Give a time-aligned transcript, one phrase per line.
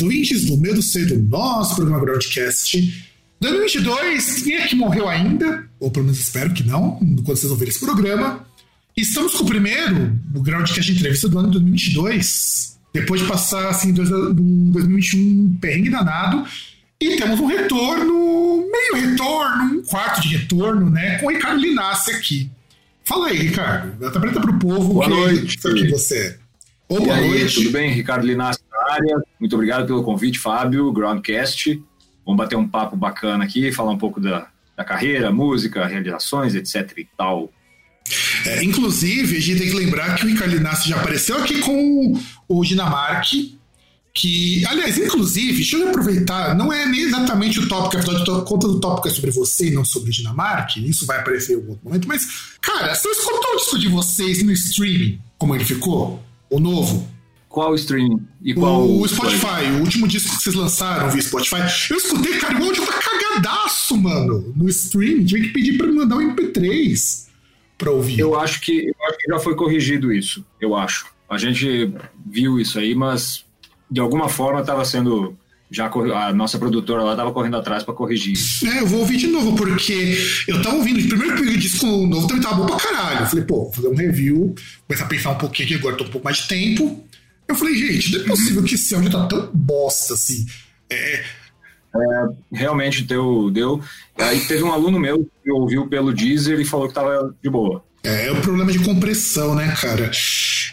[0.00, 3.04] Ouvintes, caras ouvintes do nosso programa Broadcast
[3.40, 4.42] 2022.
[4.42, 5.64] Quem é que morreu ainda?
[5.80, 8.46] Ou pelo menos espero que não, quando vocês ouvirem esse programa.
[8.96, 12.78] Estamos com o primeiro, o Groundcast de entrevista do ano 2022.
[12.92, 16.46] Depois de passar, assim, dois- um 2021 um perrengue danado.
[17.00, 21.18] E temos um retorno, meio retorno, um quarto de retorno, né?
[21.18, 22.50] Com o Ricardo Linassi aqui.
[23.04, 24.06] Fala aí, Ricardo.
[24.06, 25.58] Apresenta pro povo Boa que, noite.
[25.58, 26.36] que você é.
[26.88, 27.54] Ô, E boa aí, noite.
[27.56, 27.90] tudo bem?
[27.92, 29.22] Ricardo Linassi na área.
[29.38, 31.82] Muito obrigado pelo convite, Fábio, Groundcast.
[32.24, 36.92] Vamos bater um papo bacana aqui, falar um pouco da, da carreira, música, realizações, etc
[36.96, 37.50] e tal.
[38.46, 42.64] É, inclusive, a gente tem que lembrar que o Ricardo já apareceu aqui com o
[42.64, 43.58] Dinamarque.
[44.14, 48.70] Que, aliás, inclusive, deixa eu aproveitar, não é nem exatamente o tópico, afinal de contas,
[48.70, 51.70] o tópico é sobre você e não sobre o Dinamarque, isso vai aparecer em algum
[51.70, 52.26] outro momento, mas,
[52.60, 56.22] cara, você escutou o disco de vocês no streaming, como ele ficou?
[56.50, 57.08] O novo?
[57.52, 58.88] Qual streaming e qual.
[58.88, 61.60] o Spotify, o último disco que vocês lançaram via Spotify.
[61.90, 65.26] Eu escutei, cara, o áudio tá cagadaço, mano, no streaming.
[65.26, 67.26] Tive que pedir pra me mandar um MP3
[67.76, 68.18] pra ouvir.
[68.18, 71.06] Eu acho que eu acho que já foi corrigido isso, eu acho.
[71.28, 71.92] A gente
[72.24, 73.44] viu isso aí, mas
[73.90, 75.36] de alguma forma estava sendo
[75.70, 78.32] já a nossa produtora lá estava correndo atrás para corrigir.
[78.32, 78.66] isso.
[78.66, 80.16] É, eu vou ouvir de novo, porque
[80.48, 83.20] eu tava ouvindo, primeiro que o disco novo também tava bom pra caralho.
[83.20, 84.54] Eu falei, pô, vou fazer um review,
[84.86, 87.02] começar a pensar um pouquinho aqui, agora tô um pouco mais de tempo.
[87.52, 90.46] Eu falei, gente, não é possível que esse áudio tá tão bosta assim.
[90.90, 91.22] É,
[92.50, 93.82] Realmente deu, deu.
[94.18, 97.84] Aí teve um aluno meu que ouviu pelo Deezer e falou que estava de boa.
[98.02, 100.10] é, é o problema de compressão, né, cara?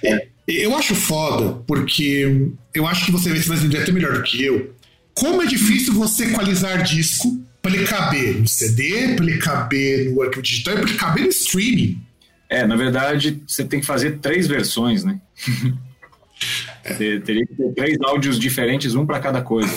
[0.03, 4.43] É, eu acho foda, porque eu acho que você vai entender até melhor do que
[4.43, 4.73] eu.
[5.13, 10.21] Como é difícil você equalizar disco pra ele caber no CD, pra ele caber no
[10.21, 12.01] arquivo digital e pra ele caber no streaming.
[12.47, 15.19] É, na verdade, você tem que fazer três versões, né?
[16.83, 19.73] Ter- Teria que ter três áudios diferentes, um para cada coisa.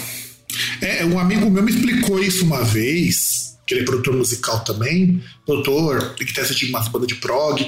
[0.81, 5.23] É, um amigo meu me explicou isso uma vez, que ele é produtor musical também,
[5.47, 7.67] produtor, que testa de umas bandas de prog,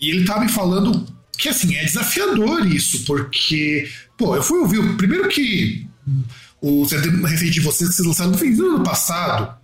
[0.00, 1.06] e ele tava me falando
[1.38, 5.86] que, assim, é desafiador isso, porque, pô, eu fui ouvir, primeiro que
[6.60, 9.56] o CD recente de vocês que vocês lançaram no fim do ano passado,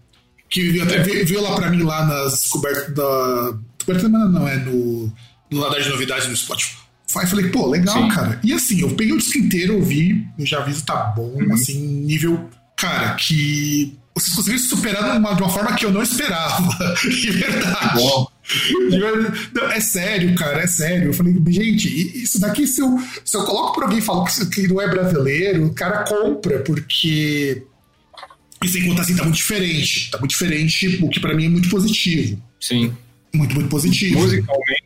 [0.51, 3.59] que até veio, lá pra mim lá nas descobertas da...
[3.77, 5.13] Descoberta não, é no,
[5.51, 6.77] no radar de novidades no Spotify.
[7.17, 8.09] Aí falei, pô, legal, Sim.
[8.09, 8.41] cara.
[8.45, 12.49] E assim, eu peguei o disco inteiro, ouvi, eu já aviso, tá bom, assim, nível,
[12.77, 16.69] cara, que vocês conseguiram se superar de uma, de uma forma que eu não esperava.
[17.01, 17.95] De verdade.
[17.95, 18.27] Bom.
[19.55, 21.09] Não, é sério, cara, é sério.
[21.09, 24.67] Eu falei, gente, isso daqui, se eu, se eu coloco pra alguém e falo que
[24.67, 27.63] não é brasileiro, o cara compra, porque.
[28.63, 30.11] E sem contar assim, tá muito diferente.
[30.11, 32.43] Tá muito diferente, o que pra mim é muito positivo.
[32.61, 32.93] Sim.
[33.33, 34.19] Muito, muito positivo.
[34.19, 34.78] Musicalmente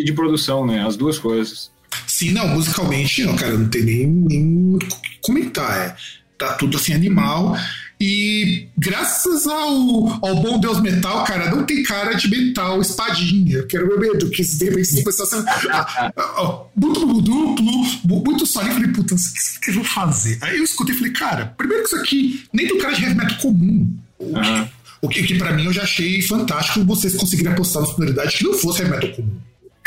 [0.00, 0.86] e de produção, né?
[0.86, 1.70] As duas coisas.
[2.06, 5.76] Sim, não, musicalmente, não, cara, não tem nem, nem o que comentar.
[5.78, 5.96] É,
[6.36, 7.56] tá tudo assim animal.
[8.00, 13.56] E graças ao, ao bom Deus metal, cara, não tem cara de metal espadinha.
[13.56, 17.64] Eu quero ver medo, que de repente se começar a ser ah, duplo, duplo,
[18.04, 18.72] mu- muito solinho.
[18.72, 20.38] Eu falei, puta, o que, eu vou fazer?
[20.40, 23.14] Aí eu escutei e falei, cara, primeiro que isso aqui nem do cara de heavy
[23.16, 23.92] metal comum.
[24.18, 24.68] O que, Aham.
[25.02, 28.44] o que, que pra mim eu já achei fantástico vocês conseguirem apostar na sonoridade que
[28.44, 29.36] não fosse heavy metal comum.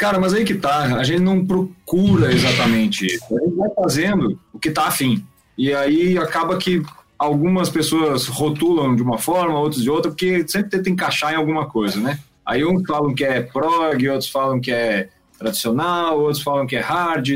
[0.01, 3.23] Cara, mas aí que tá, a gente não procura exatamente isso.
[3.37, 5.23] A gente vai fazendo o que tá afim.
[5.55, 6.81] E aí acaba que
[7.19, 11.67] algumas pessoas rotulam de uma forma, outros de outra, porque sempre tenta encaixar em alguma
[11.67, 12.17] coisa, né?
[12.43, 16.81] Aí uns falam que é prog, outros falam que é tradicional, outros falam que é
[16.81, 17.29] hard,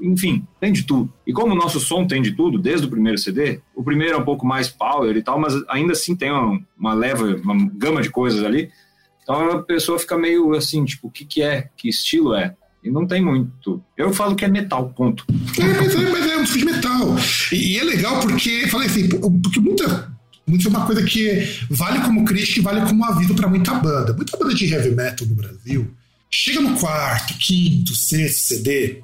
[0.00, 1.12] enfim, tem de tudo.
[1.26, 4.18] E como o nosso som tem de tudo, desde o primeiro CD, o primeiro é
[4.18, 8.00] um pouco mais power e tal, mas ainda assim tem uma, uma leva, uma gama
[8.00, 8.70] de coisas ali.
[9.22, 11.68] Então a pessoa fica meio assim, tipo, o que, que é?
[11.76, 12.54] Que estilo é?
[12.82, 13.82] E não tem muito.
[13.96, 15.24] Eu falo que é metal, ponto.
[15.58, 17.16] É, mas é, mas é um disco de metal.
[17.52, 20.12] E, e é legal porque, falei assim, porque muita.
[20.44, 24.12] Muito é uma coisa que vale como crítica e vale como aviso para muita banda.
[24.12, 25.88] Muita banda de heavy metal no Brasil
[26.32, 29.02] chega no quarto, quinto, sexto CD.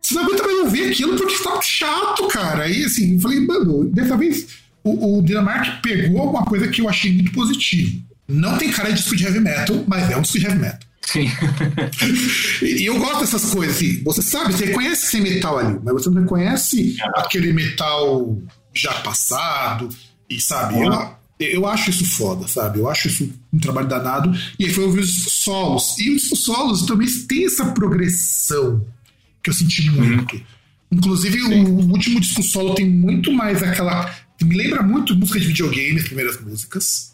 [0.00, 2.64] Você não aguenta mais ouvir aquilo porque tá chato, cara.
[2.64, 4.46] Aí assim, eu falei, mano, dessa vez
[4.84, 8.02] o, o Dinamark pegou uma coisa que eu achei muito positivo.
[8.26, 10.80] Não tem cara de disco de heavy metal, mas é um disco de heavy metal.
[11.06, 11.30] Sim.
[12.64, 13.76] e eu gosto dessas coisas.
[13.76, 18.38] Assim, você sabe, você reconhece esse metal ali, mas você não reconhece aquele metal
[18.72, 19.88] já passado.
[20.28, 22.78] E sabe, eu, eu acho isso foda, sabe?
[22.78, 24.32] Eu acho isso um trabalho danado.
[24.58, 25.98] E aí foi ouvir os solos.
[25.98, 28.84] E os solos também tem essa progressão
[29.42, 30.36] que eu senti muito.
[30.36, 30.42] Uhum.
[30.92, 31.64] Inclusive, Sim.
[31.64, 34.14] o último disco solo tem muito mais aquela.
[34.42, 37.13] Me lembra muito música de videogame, as primeiras músicas.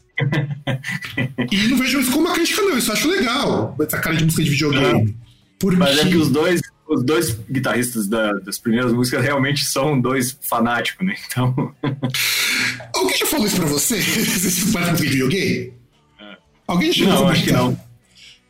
[1.51, 2.79] E não vejo isso como uma crítica, não.
[2.79, 5.17] Isso eu acho legal, essa cara de música de videogame.
[5.59, 5.77] Porque...
[5.77, 10.37] Mas é que os dois, os dois guitarristas da, das primeiras músicas realmente são dois
[10.49, 11.15] fanáticos, né?
[11.27, 11.75] Então.
[12.95, 14.01] Alguém já falou isso pra você?
[14.01, 15.73] Você parece de videogame?
[16.21, 16.37] É.
[16.67, 17.81] Alguém já Não, acho que não.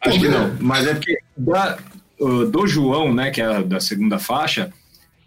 [0.01, 0.57] Acho Pô, que não.
[0.61, 1.79] Mas é porque da,
[2.19, 4.73] do João, né, que é da segunda faixa,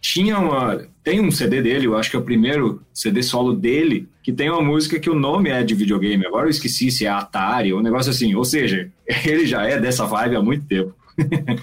[0.02, 0.86] tinha uma.
[1.04, 4.50] Tem um CD dele, eu acho que é o primeiro CD solo dele, que tem
[4.50, 6.26] uma música que o nome é de videogame.
[6.26, 8.34] Agora eu esqueci se é Atari ou um negócio assim.
[8.36, 8.90] Ou seja,
[9.26, 10.96] ele já é dessa vibe há muito tempo.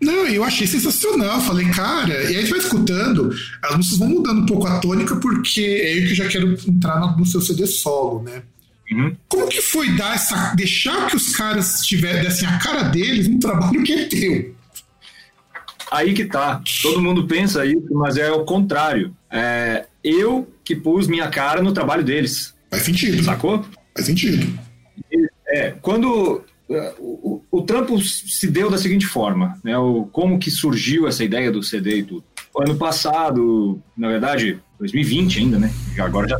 [0.00, 1.40] Não, eu achei sensacional.
[1.40, 4.78] Falei, cara, e aí a gente vai escutando, as músicas vão mudando um pouco a
[4.78, 8.42] tônica, porque é aí que eu já quero entrar no seu CD solo, né?
[8.92, 9.16] Uhum.
[9.28, 10.54] Como que foi dar essa.
[10.54, 14.53] deixar que os caras tivessem a cara deles num trabalho que é teu?
[15.94, 16.60] Aí que tá.
[16.82, 19.14] Todo mundo pensa isso, mas é o contrário.
[19.30, 22.52] É, eu que pus minha cara no trabalho deles.
[22.68, 23.22] Faz sentido.
[23.22, 23.64] Sacou?
[23.94, 24.58] Faz sentido.
[25.46, 29.78] É, quando é, o, o, trampo se deu da seguinte forma, né?
[29.78, 32.24] O, como que surgiu essa ideia do CD e tudo.
[32.52, 35.72] O ano passado, na verdade, 2020 ainda, né?
[36.00, 36.36] Agora já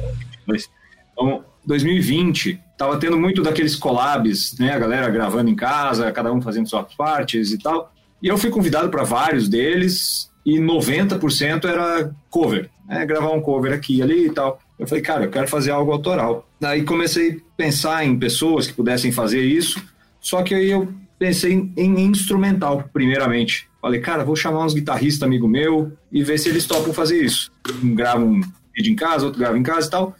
[1.12, 4.72] Então, 2020, tava tendo muito daqueles collabs, né?
[4.72, 7.93] A galera gravando em casa, cada um fazendo suas partes e tal.
[8.24, 13.06] E eu fui convidado para vários deles e 90% era cover, né?
[13.06, 14.58] Gravar um cover aqui e ali e tal.
[14.78, 16.48] Eu falei, cara, eu quero fazer algo autoral.
[16.58, 19.80] Daí comecei a pensar em pessoas que pudessem fazer isso
[20.24, 20.88] só que aí eu
[21.18, 23.68] pensei em, instrumental, primeiramente.
[23.78, 27.52] Falei, cara, vou chamar uns guitarristas amigo meu e ver se eles topam fazer isso.
[27.82, 28.40] Um grava um
[28.74, 30.16] vídeo em casa, outro grava em casa e tal.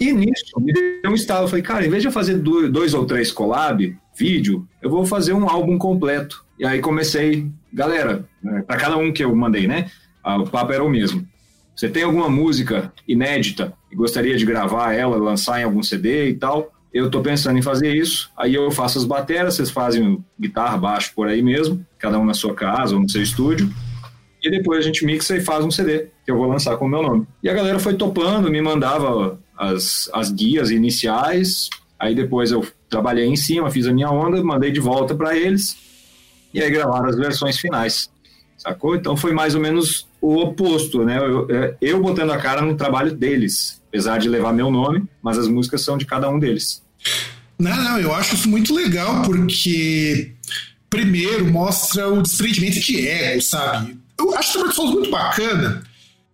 [0.00, 1.46] E nisso, me estalo.
[1.46, 5.32] falei, cara, em vez de eu fazer dois ou três collab, vídeo, eu vou fazer
[5.32, 6.44] um álbum completo.
[6.58, 9.90] E aí comecei, galera, né, para cada um que eu mandei, né?
[10.24, 11.26] O papo era o mesmo.
[11.74, 16.34] Você tem alguma música inédita e gostaria de gravar ela, lançar em algum CD e
[16.34, 16.72] tal?
[16.92, 18.30] eu estou pensando em fazer isso.
[18.36, 22.34] Aí eu faço as bateras, vocês fazem guitarra, baixo por aí mesmo, cada um na
[22.34, 23.72] sua casa ou no seu estúdio.
[24.42, 26.88] E depois a gente mixa e faz um CD, que eu vou lançar com o
[26.88, 27.26] meu nome.
[27.42, 31.70] E a galera foi topando, me mandava as, as guias iniciais.
[31.98, 35.76] Aí depois eu trabalhei em cima, fiz a minha onda, mandei de volta para eles.
[36.54, 38.08] E aí gravaram as versões finais.
[38.56, 38.94] Sacou?
[38.94, 41.18] Então foi mais ou menos o oposto, né?
[41.18, 41.48] Eu,
[41.80, 45.82] eu botando a cara no trabalho deles apesar de levar meu nome, mas as músicas
[45.82, 46.82] são de cada um deles.
[47.58, 50.32] Não, não, eu acho isso muito legal porque,
[50.88, 53.98] primeiro, mostra o desprendimento de ego, sabe?
[54.18, 55.82] Eu acho o trabalho solo muito bacana,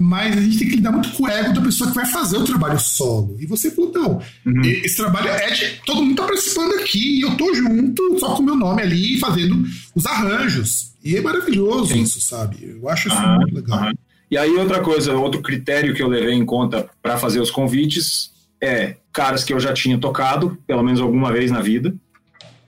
[0.01, 2.37] mas a gente tem que lidar muito com o ego da pessoa que vai fazer
[2.37, 3.37] o trabalho solo.
[3.41, 4.63] E você falou, não, uhum.
[4.63, 5.81] esse trabalho é de.
[5.85, 9.19] Todo mundo tá participando aqui e eu tô junto, só com o meu nome ali,
[9.19, 10.93] fazendo os arranjos.
[11.03, 12.03] E é maravilhoso Sim.
[12.03, 12.59] isso, sabe?
[12.81, 13.37] Eu acho isso uhum.
[13.37, 13.93] muito legal.
[14.31, 18.31] E aí, outra coisa, outro critério que eu levei em conta para fazer os convites
[18.61, 21.95] é caras que eu já tinha tocado, pelo menos alguma vez na vida,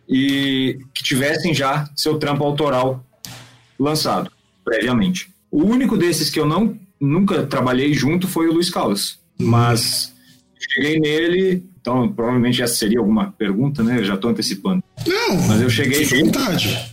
[0.09, 3.05] e que tivessem já seu trampo autoral
[3.79, 4.33] lançado
[4.65, 5.31] previamente.
[5.51, 10.15] O único desses que eu não nunca trabalhei junto foi o Luiz Caldas, mas
[10.59, 13.99] cheguei nele, então provavelmente essa seria alguma pergunta, né?
[13.99, 14.83] Eu já estou antecipando.
[15.07, 16.05] Não, mas eu cheguei.
[16.05, 16.91] Fica à vontade.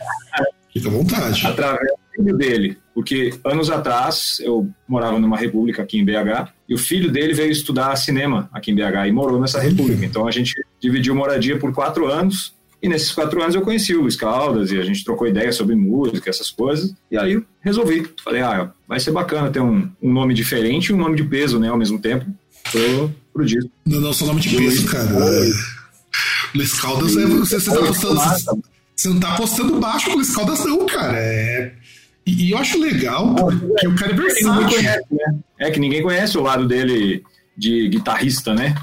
[0.73, 1.45] Fica à vontade.
[1.45, 6.77] Através filho dele, porque anos atrás eu morava numa república aqui em BH e o
[6.77, 10.03] filho dele veio estudar cinema aqui em BH e morou nessa república.
[10.03, 14.01] Então a gente dividiu moradia por quatro anos e nesses quatro anos eu conheci o
[14.01, 16.93] Luiz Caldas e a gente trocou ideias sobre música, essas coisas.
[17.09, 18.07] E aí eu resolvi.
[18.23, 21.59] Falei, ah, vai ser bacana ter um, um nome diferente e um nome de peso,
[21.59, 22.25] né, ao mesmo tempo.
[22.71, 23.69] Tô pro disco.
[23.85, 25.09] Não, não, só nome de peso, cara.
[26.53, 28.63] Luiz Caldas é você, você tá postando.
[28.95, 31.17] Você não tá postando baixo com o Luiz Caldas, não, cara.
[31.17, 31.73] É
[32.27, 34.67] e, eu acho legal porque o cara é versátil.
[34.67, 35.39] Conhece, né?
[35.59, 37.23] É que ninguém conhece o lado dele
[37.55, 38.75] de guitarrista, né?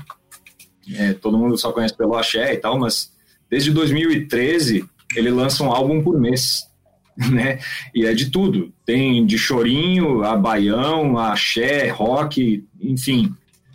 [0.95, 3.13] É, todo mundo só conhece pelo axé e tal, mas
[3.51, 4.85] desde 2013
[5.17, 6.67] ele lança um álbum por mês,
[7.31, 7.59] né?
[7.95, 8.73] E é de tudo.
[8.85, 13.33] Tem de chorinho, a baião, a axé, rock, enfim.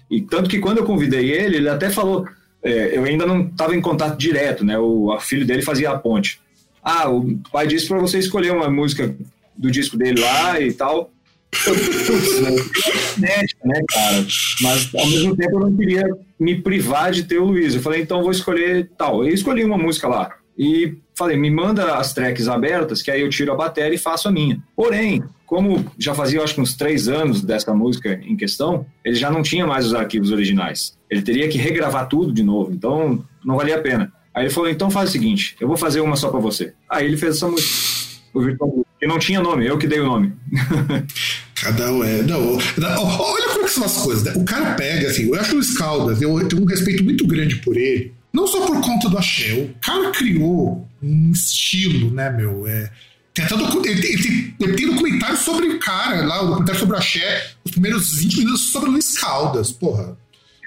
[0.09, 2.27] E tanto que quando eu convidei ele, ele até falou,
[2.63, 4.77] é, eu ainda não estava em contato direto, né?
[4.77, 6.39] O a filho dele fazia a ponte.
[6.83, 9.15] Ah, o pai disse para você escolher uma música
[9.57, 11.11] do disco dele lá e tal.
[11.51, 14.25] Putz, né, cara?
[14.61, 16.03] Mas ao mesmo tempo eu não queria
[16.39, 17.75] me privar de ter o Luiz.
[17.75, 19.23] Eu falei, então vou escolher tal.
[19.23, 20.35] Eu escolhi uma música lá.
[20.57, 24.27] E falei, me manda as tracks abertas, que aí eu tiro a bateria e faço
[24.27, 24.61] a minha.
[24.75, 29.31] Porém, como já fazia acho que uns três anos dessa música em questão, ele já
[29.31, 30.97] não tinha mais os arquivos originais.
[31.09, 34.13] Ele teria que regravar tudo de novo, então não valia a pena.
[34.33, 36.73] Aí ele falou, então faz o seguinte, eu vou fazer uma só para você.
[36.89, 37.73] Aí ele fez essa música,
[38.33, 40.33] o Virtual não tinha nome, eu que dei o nome.
[41.55, 42.21] Cada um é.
[42.21, 44.23] Não, olha como são as coisas.
[44.23, 44.33] Né?
[44.35, 47.75] O cara pega, assim, eu acho o Scaldas, eu tenho um respeito muito grande por
[47.75, 48.13] ele.
[48.31, 52.67] Não só por conta do axé, o cara criou um estilo, né, meu?
[52.67, 52.89] É,
[53.33, 56.99] tem até ele, ele, ele, tem documentário sobre o cara lá, o documentário sobre o
[56.99, 60.15] axé, os primeiros 20 minutos sobre o Luiz Caldas, porra.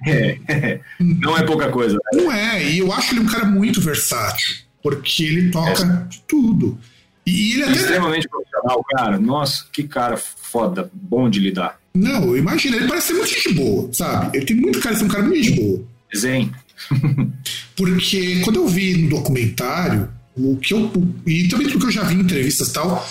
[0.05, 1.95] É, é, não é pouca coisa.
[1.95, 2.23] Né?
[2.23, 6.17] Não é, e eu acho ele um cara muito versátil, porque ele toca é.
[6.27, 6.79] tudo.
[7.27, 7.73] E ele até.
[7.73, 9.19] Extremamente profissional, cara.
[9.19, 11.79] Nossa, que cara foda, bom de lidar.
[11.95, 14.37] Não, imagina, ele parece ser muito gente boa, sabe?
[14.37, 15.85] Ele tem muito cara de ser um cara muito gente boa.
[16.17, 16.53] Zen.
[17.77, 20.91] Porque quando eu vi no documentário, o que eu.
[21.27, 23.07] E também tudo que eu já vi em entrevistas e tal,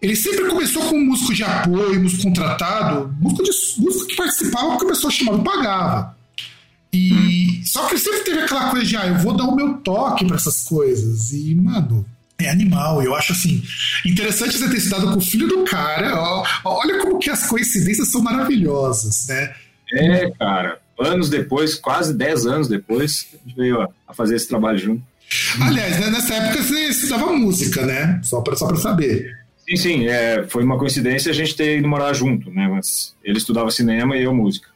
[0.00, 3.50] ele sempre começou com músico de apoio, músico contratado, músico, de,
[3.82, 6.18] músico que participava porque a chamava e pagava.
[6.92, 7.60] E.
[7.64, 10.24] Só que ele sempre teve aquela coisa de, ah, eu vou dar o meu toque
[10.24, 11.32] para essas coisas.
[11.32, 12.06] E, mano,
[12.40, 13.02] é animal.
[13.02, 13.62] Eu acho assim
[14.06, 16.14] interessante você ter estudado com o filho do cara.
[16.14, 19.54] Ó, olha como que as coincidências são maravilhosas, né?
[19.92, 20.78] É, cara.
[20.98, 25.02] Anos depois, quase 10 anos depois, a gente veio a fazer esse trabalho junto.
[25.60, 28.20] Aliás, né, nessa época você estudava música, né?
[28.22, 29.36] Só para só saber.
[29.68, 30.06] Sim, sim.
[30.06, 32.68] É, foi uma coincidência a gente ter ido morar junto, né?
[32.68, 34.68] Mas ele estudava cinema e eu música.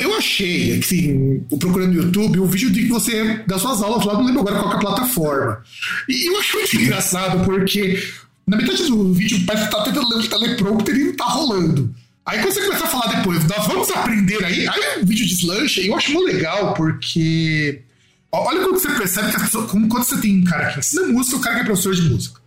[0.00, 4.14] Eu achei, assim, procurando no YouTube, o um vídeo de você das suas aulas lá,
[4.14, 5.62] não lembro agora qual é a plataforma.
[6.08, 8.02] E eu acho muito engraçado, porque
[8.46, 11.94] na metade do vídeo parece que tá tentando ler o teleprompter e não tá rolando.
[12.24, 15.80] Aí quando você começa a falar depois, nós vamos aprender aí, aí o vídeo deslancha,
[15.80, 17.82] e eu acho muito legal, porque.
[18.30, 19.70] Olha quando você percebe que as pessoas.
[19.70, 22.02] Como quando você tem um cara que ensina música um cara que é professor de
[22.02, 22.40] música.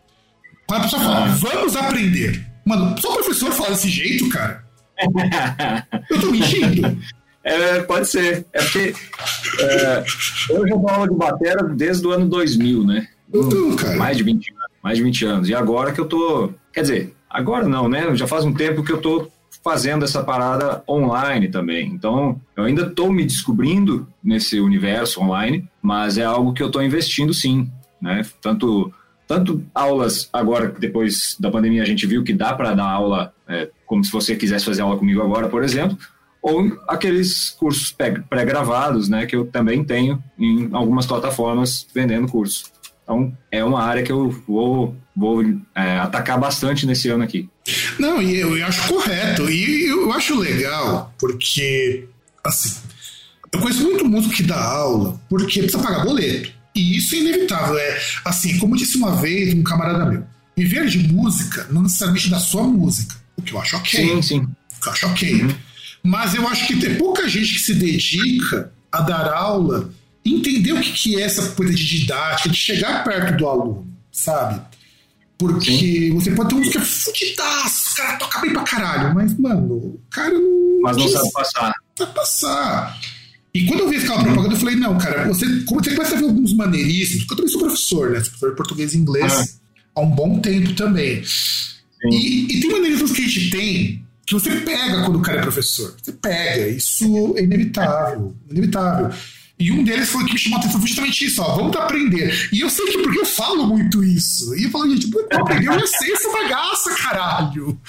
[0.67, 2.45] Quando a pessoa fala, vamos aprender.
[2.63, 4.60] Mano, só o professor fala desse jeito, cara.
[6.09, 6.97] Eu tô mentindo.
[7.43, 8.45] É, pode ser.
[8.53, 8.93] É porque
[9.59, 10.03] é,
[10.51, 13.07] eu já dou aula de bateria desde o ano 2000, né?
[13.33, 13.97] Então, cara.
[13.97, 14.63] Mais de 20 anos.
[14.83, 15.49] Mais de 20 anos.
[15.49, 16.53] E agora que eu tô.
[16.71, 18.15] Quer dizer, agora não, né?
[18.15, 19.27] Já faz um tempo que eu tô
[19.63, 21.87] fazendo essa parada online também.
[21.87, 26.83] Então, eu ainda estou me descobrindo nesse universo online, mas é algo que eu estou
[26.83, 27.69] investindo sim,
[28.01, 28.25] né?
[28.41, 28.93] Tanto
[29.27, 33.69] tanto aulas agora depois da pandemia a gente viu que dá para dar aula é,
[33.85, 35.97] como se você quisesse fazer aula comigo agora, por exemplo,
[36.41, 37.95] ou aqueles cursos
[38.29, 42.71] pré-gravados, né, que eu também tenho em algumas plataformas vendendo cursos.
[43.03, 45.43] Então, é uma área que eu vou, vou
[45.75, 47.49] é, atacar bastante nesse ano aqui.
[47.99, 49.49] Não, e eu, eu acho correto.
[49.49, 52.07] E eu acho legal, porque,
[52.43, 52.79] assim,
[53.51, 56.51] eu conheço muito músico que dá aula porque precisa pagar boleto.
[56.73, 57.77] E isso é inevitável.
[57.77, 60.23] É, assim, como disse uma vez um camarada meu,
[60.55, 63.99] viver de música não necessariamente da sua música o que eu acho ok.
[63.99, 64.39] Sim, sim.
[64.39, 65.43] O que eu acho ok.
[65.43, 65.55] Uhum.
[66.03, 69.91] Mas eu acho que tem pouca gente que se dedica a dar aula
[70.25, 74.61] entender o que, que é essa coisa de didática, de chegar perto do aluno, sabe?
[75.37, 76.13] Porque Sim.
[76.13, 79.73] você pode ter um que é fudidaço, o cara toca bem pra caralho, mas, mano,
[79.73, 80.81] o cara não.
[80.83, 81.73] Mas não sabe passar.
[81.97, 82.99] Sabe passar.
[83.53, 86.19] E quando eu vi aquela propaganda, eu falei, não, cara, você, como você começa a
[86.19, 88.19] ver alguns maneirismos, porque eu também sou professor, né?
[88.19, 89.45] Sou professor de português e inglês ah.
[89.95, 91.23] há um bom tempo também.
[92.05, 95.41] E, e, tem maneirismos que a gente tem que você pega quando o cara é
[95.41, 95.93] professor.
[96.01, 98.35] Você pega, isso é inevitável.
[98.49, 99.11] Inevitável.
[99.59, 102.49] E um deles foi que me chamou a atenção foi justamente isso, ó, vamos aprender.
[102.51, 104.55] E eu sei que porque eu falo muito isso.
[104.55, 107.79] E eu falo, gente, vamos aprender, eu já sei essa bagaça, caralho.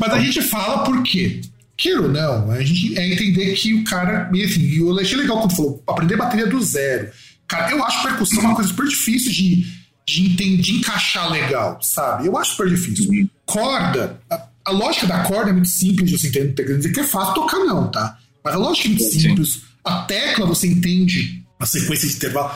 [0.00, 1.42] Mas a gente fala por quê?
[1.76, 4.30] Queira ou não, a gente é entender que o cara.
[4.32, 7.10] E assim, eu achei legal quando falou, aprender bateria do zero.
[7.46, 9.66] Cara, eu acho percussão uma coisa super difícil de
[10.10, 12.26] de, entender, de encaixar legal, sabe?
[12.26, 13.10] Eu acho super difícil.
[13.10, 13.28] Uhum.
[13.46, 17.04] Corda, a, a, lógica da corda é muito simples, você entende, não dizer que é
[17.04, 18.18] fácil tocar, não, tá?
[18.42, 19.20] Mas a lógica é muito Sim.
[19.20, 19.62] simples.
[19.84, 22.52] A tecla você entende a sequência de intervalo.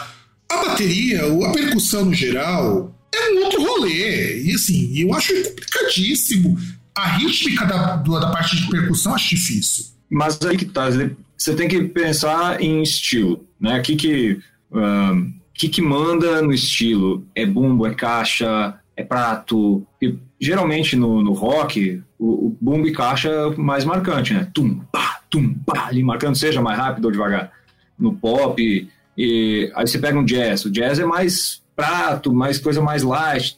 [0.48, 4.42] A bateria, a percussão no geral, é um outro rolê.
[4.42, 6.58] E assim, eu acho complicadíssimo.
[6.94, 9.86] A rítmica da, da parte de percussão eu acho difícil.
[10.10, 10.88] Mas aí que tá,
[11.36, 13.78] você tem que pensar em estilo, né?
[13.78, 14.40] O que que.
[14.70, 17.26] Um que, que manda no estilo?
[17.34, 19.86] É bumbo, é caixa, é prato.
[20.02, 24.48] E, geralmente no, no rock, o, o bumbo e caixa é mais marcante, né?
[24.52, 27.52] Tum, pá, tum, pá, ali marcando, seja mais rápido ou devagar.
[27.98, 30.64] No pop, e aí você pega um jazz.
[30.64, 33.56] O jazz é mais prato, mais coisa mais light.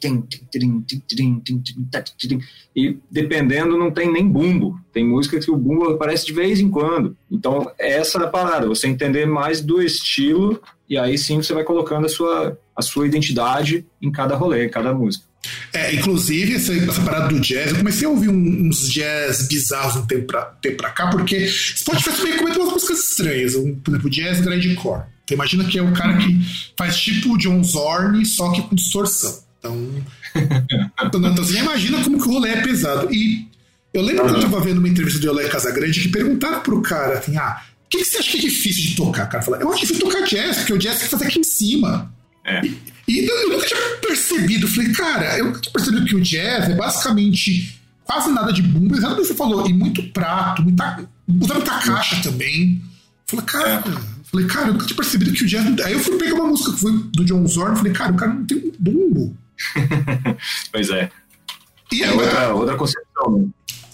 [2.74, 4.78] E dependendo, não tem nem bumbo.
[4.92, 7.16] Tem música que o bumbo aparece de vez em quando.
[7.30, 11.64] Então, essa é a parada, você entender mais do estilo, e aí sim você vai
[11.64, 15.24] colocando a sua, a sua identidade em cada rolê, em cada música.
[15.72, 20.06] É, inclusive, essa, essa, parada do jazz, eu comecei a ouvir uns jazz bizarros um
[20.06, 24.10] tempo pra, tempo pra cá, porque Spotify também comenta umas músicas estranhas, um, por exemplo,
[24.10, 25.04] jazz grindcore.
[25.24, 26.40] Então imagina que é o cara que
[26.76, 29.40] faz tipo o John Zorn, só que com distorção.
[29.58, 29.88] Então,
[31.04, 33.12] então, então você imagina como que o rolê é pesado.
[33.12, 33.48] E
[33.92, 37.18] eu lembro que eu tava vendo uma entrevista do Olé Casagrande que perguntaram pro cara
[37.18, 39.26] assim, ah, o que, que, você acha que é difícil de tocar?
[39.26, 41.44] Cara falou, eu acho difícil tocar jazz, porque o jazz tem que fazer aqui em
[41.44, 42.12] cima.
[42.44, 42.60] É.
[42.64, 46.20] E, e eu, eu, nunca tinha percebido, falei, cara, eu nunca tinha percebido que o
[46.20, 50.62] jazz é basicamente quase nada de bumbo, exatamente o que você falou, e muito prato,
[50.62, 51.08] muita,
[51.40, 52.82] usa muita caixa também.
[53.26, 53.82] Falei, cara, é.
[54.30, 55.80] falei, cara, eu nunca tinha percebido que o jazz.
[55.80, 58.34] Aí eu fui pegar uma música que foi do John Zorn, falei, cara, o cara
[58.34, 59.36] não tem um bumbo.
[60.72, 61.10] pois é.
[61.92, 63.48] E é aí, outra, outra concepção, né?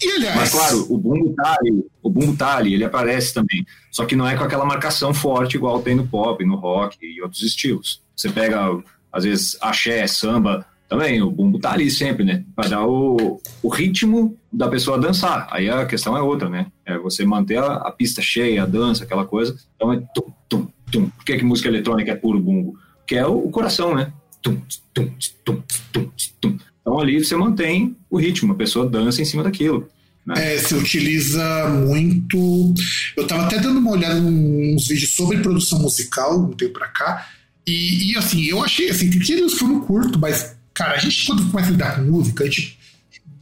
[0.09, 3.65] Aliás, Mas claro, o bumbo tá ali, o bumbo tá ali, ele aparece também.
[3.91, 7.23] Só que não é com aquela marcação forte igual tem no pop, no rock e
[7.23, 8.03] outros estilos.
[8.17, 8.83] Você pega,
[9.13, 12.45] às vezes, axé, samba, também, o bumbo tá ali sempre, né?
[12.55, 15.49] Para dar o, o ritmo da pessoa dançar.
[15.51, 16.67] Aí a questão é outra, né?
[16.85, 19.57] É você manter a, a pista cheia, a dança, aquela coisa.
[19.75, 21.09] Então é tum, tum, tum.
[21.09, 22.75] Por que, que música eletrônica é puro bumbo?
[23.07, 24.13] Que é o, o coração, né?
[24.43, 24.61] Tum,
[24.93, 25.11] tum,
[25.43, 26.59] tum, tum, tum.
[26.83, 29.89] Então ali você mantém o ritmo, a pessoa dança em cima daquilo.
[30.27, 30.55] Né?
[30.55, 32.75] É, se utiliza muito.
[33.17, 37.29] Eu estava até dando uma olhada nos vídeos sobre produção musical um tempo pra cá.
[37.67, 40.99] E, e assim, eu achei assim, tem vídeos que eu não curto, mas, cara, a
[40.99, 42.79] gente quando começa a lidar com música, a gente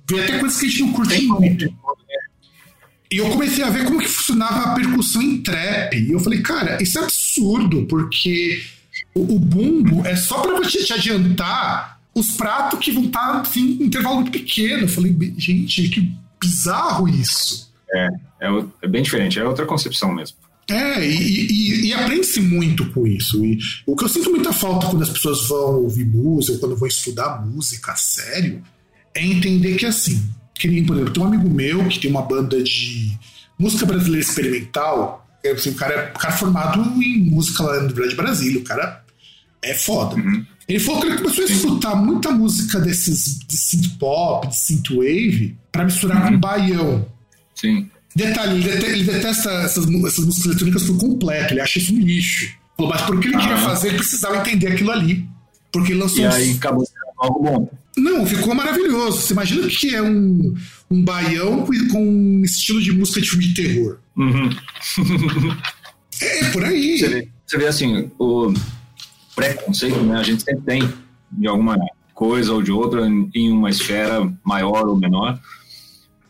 [0.09, 1.75] vê até coisas que a gente não curte muito.
[3.13, 5.97] E eu comecei a ver como que funcionava a percussão em trap.
[5.97, 8.63] E eu falei, cara, isso é absurdo, porque
[9.15, 13.41] o, o bumbo é só para você te adiantar os pratos que vão estar tá,
[13.41, 14.83] assim, em intervalo muito pequeno.
[14.85, 17.71] Eu falei, gente, que bizarro isso.
[17.93, 18.09] É,
[18.41, 20.37] é, é bem diferente, é outra concepção mesmo.
[20.69, 23.45] É, e, e, e aprende-se muito com isso.
[23.45, 26.87] E o que eu sinto muita falta quando as pessoas vão ouvir música, quando vão
[26.87, 28.63] estudar música a sério,
[29.15, 30.23] é entender que assim,
[30.55, 33.19] que nem, por exemplo, tem um amigo meu que tem uma banda de
[33.59, 35.27] música brasileira experimental.
[35.43, 38.65] É, assim, o, cara é, o cara é formado em música lá no Brasília, o
[38.65, 39.05] cara
[39.63, 40.15] é foda.
[40.15, 40.47] Uhum.
[40.71, 44.91] Ele falou que ele começou a escutar muita música desses de synth pop, de synth
[44.91, 46.31] wave, para misturar uhum.
[46.31, 47.09] com baião.
[47.57, 47.91] Sim.
[48.15, 49.87] Detalhe, ele detesta essas, essas
[50.25, 52.55] músicas eletrônicas por completo, ele acha isso um lixo.
[52.77, 55.29] Falou, mas porque ele queria fazer, ele precisava entender aquilo ali.
[55.73, 56.21] Porque ele lançou.
[56.21, 57.71] E aí acabou sendo algo bom.
[57.97, 59.23] Não, ficou maravilhoso.
[59.23, 60.55] Você imagina o que é um,
[60.89, 63.99] um baião com um estilo de música de filme de terror.
[64.17, 64.51] Uhum.
[66.23, 66.97] é, por aí.
[66.97, 68.55] Você vê, você vê assim, o
[69.35, 70.19] preconceito, né?
[70.19, 70.93] A gente sempre tem
[71.31, 71.77] de alguma
[72.15, 75.39] coisa ou de outra em uma esfera maior ou menor.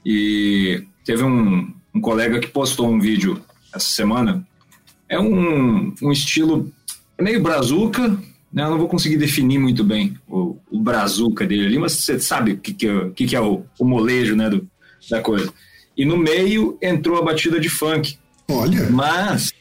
[0.04, 3.40] E teve um, um colega que postou um vídeo
[3.74, 4.46] essa semana.
[5.08, 6.72] É um, um estilo
[7.20, 8.08] meio brazuca,
[8.52, 8.64] né?
[8.64, 12.52] Eu não vou conseguir definir muito bem o, o brazuca dele ali, mas você sabe
[12.52, 14.68] o que, que, é, que, que é o, o molejo né, do,
[15.10, 15.52] da coisa.
[15.96, 18.16] E no meio entrou a batida de funk.
[18.48, 18.88] Olha.
[18.90, 19.52] Mas,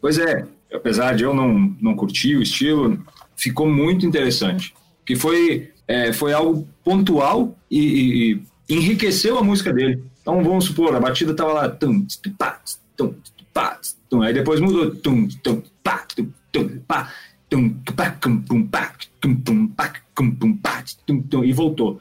[0.00, 2.98] pois é, apesar de eu não, não curtir o estilo,
[3.36, 4.74] ficou muito interessante.
[5.04, 10.02] Que foi, é, foi algo pontual e, e, enriqueceu a música dele.
[10.20, 11.68] Então vamos supor, a batida tava lá.
[11.68, 12.60] Tum, pá,
[12.96, 13.14] tum,
[13.52, 13.78] pá,
[14.10, 14.94] tum, aí depois mudou.
[14.96, 17.12] Tum, tum, pá, tum, tum, pá,
[17.48, 22.00] tum, pá, pum, pá, tum, pum, pá, pum, pum, pá, tum, tum, e voltou.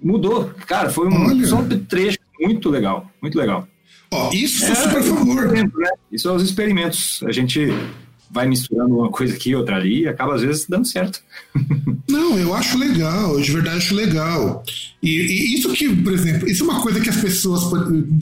[0.00, 0.52] Mudou.
[0.66, 1.46] Cara, foi um Olha.
[1.46, 3.10] só trecho muito legal.
[3.20, 3.66] Muito legal.
[4.12, 5.52] Ó, isso é, super a favor.
[5.52, 5.90] Né?
[6.12, 7.22] Isso são os experimentos.
[7.24, 7.68] A gente
[8.34, 11.22] vai misturando uma coisa aqui, outra ali, e acaba às vezes dando certo.
[12.10, 14.64] Não, eu acho legal, de verdade acho legal.
[15.00, 17.62] E, e, isso que, por exemplo, isso é uma coisa que as pessoas,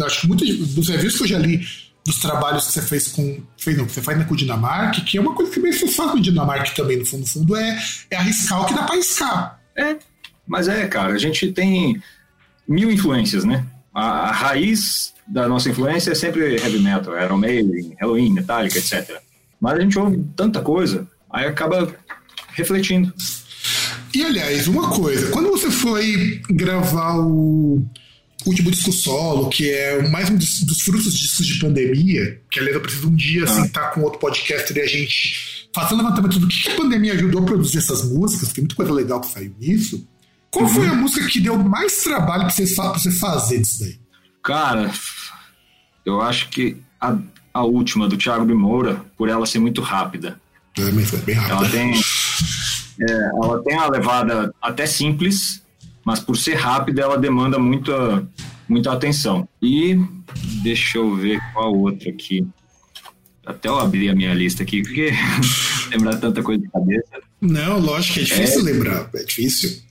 [0.04, 1.62] acho que muitos dos reviews que eu já li
[2.04, 3.40] dos trabalhos que você fez com.
[3.56, 5.72] Fez, não, que você faz na, com o Dinamarca, que é uma coisa que meio
[5.72, 7.78] você faz com o Dinamarca também, no fundo, no fundo, é,
[8.10, 9.60] é arriscar o que dá pra arriscar.
[9.74, 9.96] É,
[10.46, 12.02] mas é, cara, a gente tem
[12.68, 13.64] mil influências, né?
[13.94, 19.22] A, a raiz da nossa influência é sempre heavy metal, Iron Maiden, Halloween, Metallica, etc.
[19.62, 21.94] Mas a gente ouve tanta coisa, aí acaba
[22.48, 23.14] refletindo.
[24.12, 27.80] E aliás, uma coisa, quando você foi gravar o
[28.44, 32.82] último disco solo, que é mais um dos, frutos discos de pandemia, que aliás eu
[32.82, 33.46] preciso um dia ah.
[33.46, 37.12] sentar com outro podcast e a gente fazer um levantamento do que, que a pandemia
[37.12, 40.04] ajudou a produzir essas músicas, tem muita coisa legal que saiu nisso.
[40.50, 40.70] Qual uhum.
[40.70, 43.96] foi a música que deu mais trabalho pra você, pra você fazer disso daí?
[44.42, 44.92] Cara,
[46.04, 47.16] eu acho que a,
[47.52, 50.40] a última do Thiago de Moura, por ela ser muito rápida.
[50.78, 51.56] É, mas foi bem rápida.
[51.56, 52.00] Ela tem,
[53.00, 55.62] é, ela tem uma levada até simples,
[56.04, 58.26] mas por ser rápida ela demanda muita,
[58.68, 59.46] muita atenção.
[59.60, 59.98] E
[60.62, 62.46] deixa eu ver qual outra aqui.
[63.44, 65.10] Até eu abri a minha lista aqui, porque
[65.90, 67.20] lembrar tanta coisa de cabeça.
[67.40, 69.82] Não, lógico, é difícil é, lembrar, é difícil.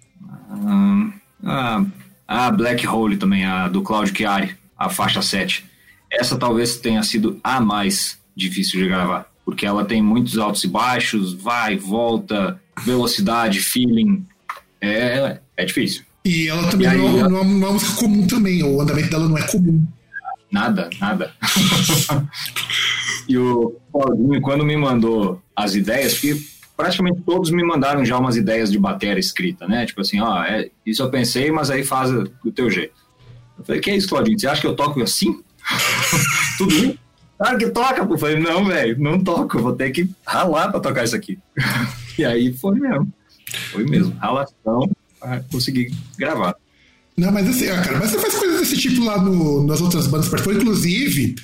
[1.43, 1.84] Ah,
[2.28, 5.65] a Black Hole também, a do Claudio Chiari, a faixa 7.
[6.12, 10.67] Essa talvez tenha sido a mais difícil de gravar, porque ela tem muitos altos e
[10.67, 14.26] baixos, vai, volta, velocidade, feeling.
[14.80, 16.04] É, é difícil.
[16.24, 19.10] E ela também e aí, não, é, não, é uma música comum também, o andamento
[19.10, 19.84] dela não é comum.
[20.52, 21.34] Nada, nada.
[23.28, 26.41] e o Paulinho, quando me mandou as ideias, porque
[26.76, 29.86] praticamente todos me mandaram já umas ideias de bateria escrita, né?
[29.86, 32.95] Tipo assim, ó, é, isso eu pensei, mas aí faz do teu jeito.
[33.58, 34.38] Eu falei, que é isso, Claudinho?
[34.38, 35.41] Você acha que eu toco assim?
[36.58, 37.00] Tudo bem?
[37.38, 38.18] Claro que toca, pô.
[38.18, 41.40] Falei, não, velho, não toco, vou ter que ralar pra tocar isso aqui.
[42.18, 43.12] e aí foi mesmo.
[43.72, 46.56] Foi mesmo, ralação pra conseguir gravar.
[47.18, 50.08] Não, mas assim, ah, cara, mas você faz coisas desse tipo lá no, nas outras
[50.08, 50.60] bandas participou.
[50.60, 51.36] Inclusive,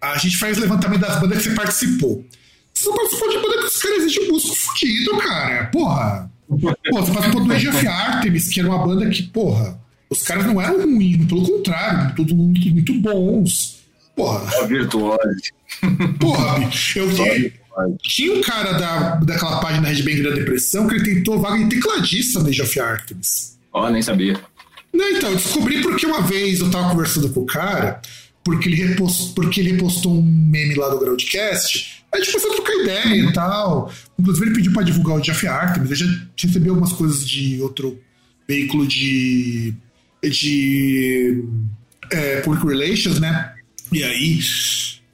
[0.00, 2.24] a gente faz levantamento das bandas que você participou.
[2.72, 5.66] Você participou de banda que os caras exigem músico fudido, cara.
[5.66, 6.30] Porra.
[6.48, 6.56] Pô,
[7.00, 10.60] você participou do Age of Artemis, que era uma banda que, porra, os caras não
[10.60, 13.75] eram ruins, pelo contrário, todos muito, muito bons.
[14.16, 14.50] Porra.
[14.54, 15.52] É virtuose.
[16.18, 17.52] Porra, eu vi.
[18.02, 21.68] Tinha um cara da, daquela página Red Bang da Depressão que ele tentou vaga de
[21.68, 23.58] tecladista no Age of Artemis.
[23.72, 24.40] Ó, oh, nem sabia.
[24.92, 28.00] Não, então, eu descobri porque uma vez eu tava conversando com o cara,
[28.42, 32.52] porque ele repostou, porque ele repostou um meme lá do Groundcast, aí a gente começou
[32.52, 33.92] a trocar ideia e tal.
[34.18, 36.06] Inclusive ele pediu pra divulgar o Jeff Artemis, eu já
[36.38, 38.00] recebeu algumas coisas de outro
[38.48, 39.74] veículo de.
[40.22, 41.44] de.
[42.10, 43.55] É, Public Relations, né?
[43.92, 44.40] E aí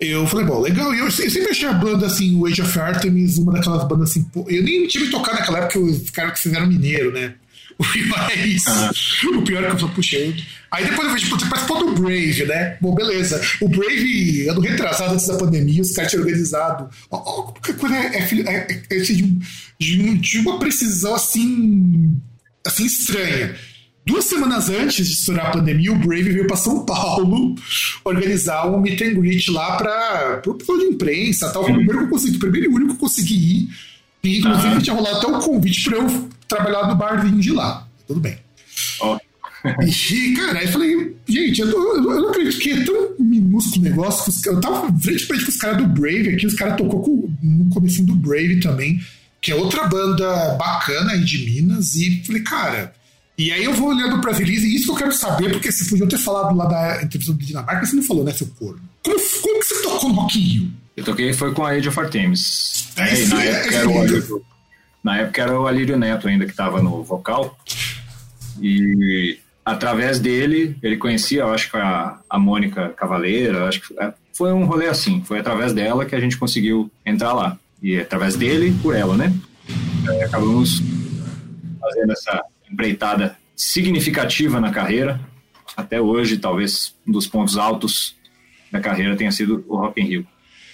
[0.01, 0.95] eu falei, bom, legal.
[0.95, 4.11] E eu, eu, sempre achei a banda, assim, o Age of Artemis, uma daquelas bandas
[4.11, 4.27] assim.
[4.49, 7.35] Eu nem tive que tocar naquela época, os caras que fizeram mineiro, né?
[7.83, 9.31] É.
[9.31, 9.39] Uhum.
[9.39, 10.35] O pior é que eu falei, puxa, eu...
[10.71, 12.77] Aí depois eu falei, tipo, você participou do Brave, né?
[12.81, 13.41] Bom, beleza.
[13.61, 16.89] O Brave, ano retrasado antes da pandemia, os caras tinham organizado.
[17.11, 19.39] Ó, ó, que coisa é, é, é, é de,
[19.79, 22.17] de, de uma precisão assim.
[22.67, 23.55] assim estranha.
[24.05, 27.55] Duas semanas antes de estourar a pandemia, o Brave veio para São Paulo
[28.05, 31.51] organizar um meet and greet lá para o pessoal de imprensa.
[31.51, 31.62] Tal.
[31.62, 33.69] Foi o primeiro que eu consegui, o primeiro e único que eu consegui ir.
[34.25, 34.81] E, inclusive, ah.
[34.81, 37.87] tinha rolado até um convite para eu trabalhar no barzinho de lá.
[38.09, 38.38] Tudo bem.
[39.01, 39.19] Oh.
[39.85, 43.87] e, cara, aí eu falei, gente, eu, tô, eu, não acredito que é tão minúsculo
[43.87, 44.33] o negócio.
[44.51, 47.71] Eu tava frente frente com os caras do Brave aqui, os caras tocou com, no
[47.71, 49.01] começo do Brave também,
[49.41, 52.93] que é outra banda bacana aí de Minas, e falei, cara.
[53.37, 55.88] E aí eu vou olhando pra Feliz, e isso que eu quero saber, porque se
[55.88, 58.81] podiam ter falado lá da entrevista do Dinamarca, você não falou, né, seu corno?
[59.03, 60.71] Como, como que você tocou no Rock in Rio?
[60.97, 62.88] Eu toquei foi com a Age of Artemis.
[62.97, 64.45] É, na, é, época era o Alírio,
[65.03, 67.59] na época era o Alírio Neto ainda que estava no vocal.
[68.61, 74.12] E através dele, ele conhecia, eu acho que a, a Mônica Cavaleira, acho que é,
[74.35, 75.23] foi um rolê assim.
[75.25, 77.59] Foi através dela que a gente conseguiu entrar lá.
[77.83, 79.33] E através dele, por ela, né?
[80.09, 80.83] Aí acabamos
[81.81, 85.21] fazendo essa empreitada significativa na carreira.
[85.77, 88.17] Até hoje, talvez um dos pontos altos
[88.71, 90.27] da carreira tenha sido o Rock in Rio.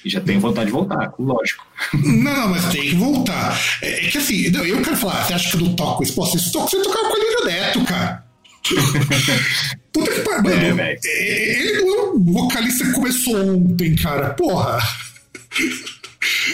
[0.04, 1.66] E já tenho vontade de voltar, lógico.
[1.92, 3.58] Não, mas tem que voltar.
[3.82, 6.14] É, é que assim, não, eu quero falar, você acha que eu não toco isso?
[6.14, 8.24] Pô, você toca, você tocava com o Lírio Neto, cara.
[9.92, 10.80] Puta que pariu, é, mano.
[10.82, 14.30] É, ele não é um vocalista que começou ontem, cara.
[14.34, 14.78] Porra.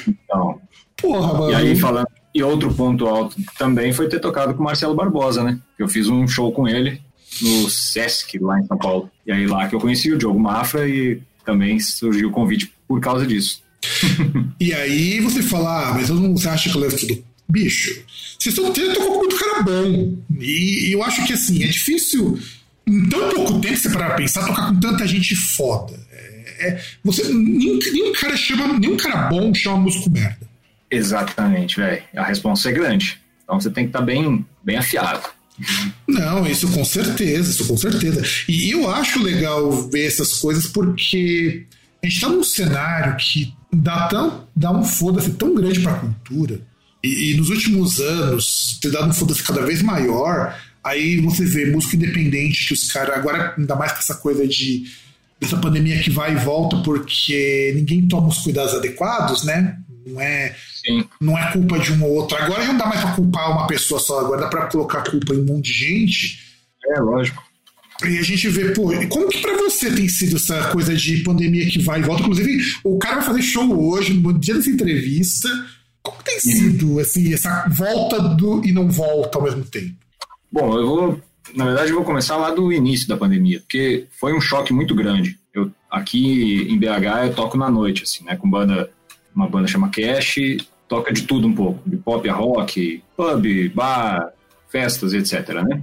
[0.08, 0.60] Então.
[0.96, 1.50] Porra, mano.
[1.50, 2.06] E aí, falando.
[2.34, 5.58] E outro ponto alto também foi ter tocado com o Marcelo Barbosa, né?
[5.78, 7.00] Eu fiz um show com ele
[7.40, 9.10] no Sesc, lá em São Paulo.
[9.26, 13.00] E aí lá que eu conheci o Diogo Mafra e também surgiu o convite por
[13.00, 13.62] causa disso.
[14.58, 17.24] e aí você fala, ah, mas você acha que eu levo tudo?
[17.48, 18.02] Bicho,
[18.38, 20.16] vocês estão tendo com muito cara bom.
[20.40, 22.38] E, e, eu acho que assim, é difícil,
[22.86, 25.94] em tão pouco tempo, você parar pra pensar, tocar com tanta gente foda.
[26.10, 30.53] É, é, você, nenhum, nenhum cara chama, nenhum cara bom chama músico merda.
[30.94, 32.02] Exatamente, velho.
[32.16, 33.20] A resposta é grande.
[33.42, 35.28] Então você tem que estar tá bem, bem afiado.
[36.06, 38.22] Não, isso com certeza, isso com certeza.
[38.48, 41.66] E eu acho legal ver essas coisas porque
[42.02, 45.98] a gente está num cenário que dá, tão, dá um foda-se tão grande para a
[45.98, 46.60] cultura,
[47.02, 50.58] e, e, nos últimos anos tem dado um foda-se cada vez maior.
[50.82, 54.84] Aí você vê música independente que os caras, agora ainda mais com essa coisa de
[55.38, 59.78] dessa pandemia que vai e volta porque ninguém toma os cuidados adequados, né?
[60.06, 60.54] Não é,
[61.20, 62.36] não é culpa de um ou outro.
[62.36, 65.38] Agora não dá mais pra culpar uma pessoa só, agora dá pra colocar culpa em
[65.38, 66.38] um monte de gente.
[66.88, 67.42] É, lógico.
[68.04, 71.68] E a gente vê, pô, como que pra você tem sido essa coisa de pandemia
[71.70, 72.22] que vai e volta?
[72.22, 75.48] Inclusive, o cara vai fazer show hoje, no dia dessa entrevista.
[76.02, 79.94] Como tem sido assim, essa volta do e não volta ao mesmo tempo?
[80.52, 81.22] Bom, eu vou,
[81.54, 84.94] na verdade, eu vou começar lá do início da pandemia, porque foi um choque muito
[84.94, 85.38] grande.
[85.54, 88.90] Eu aqui em BH eu toco na noite, assim, né, com banda,
[89.34, 90.36] uma banda chama Cash,
[90.88, 94.32] toca de tudo um pouco, de pop a rock, pub, bar,
[94.68, 95.82] festas, etc, né?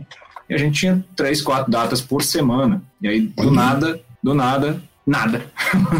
[0.49, 2.83] E a gente tinha três, quatro datas por semana.
[3.01, 3.51] E aí, do uhum.
[3.51, 5.39] nada, do nada, nada,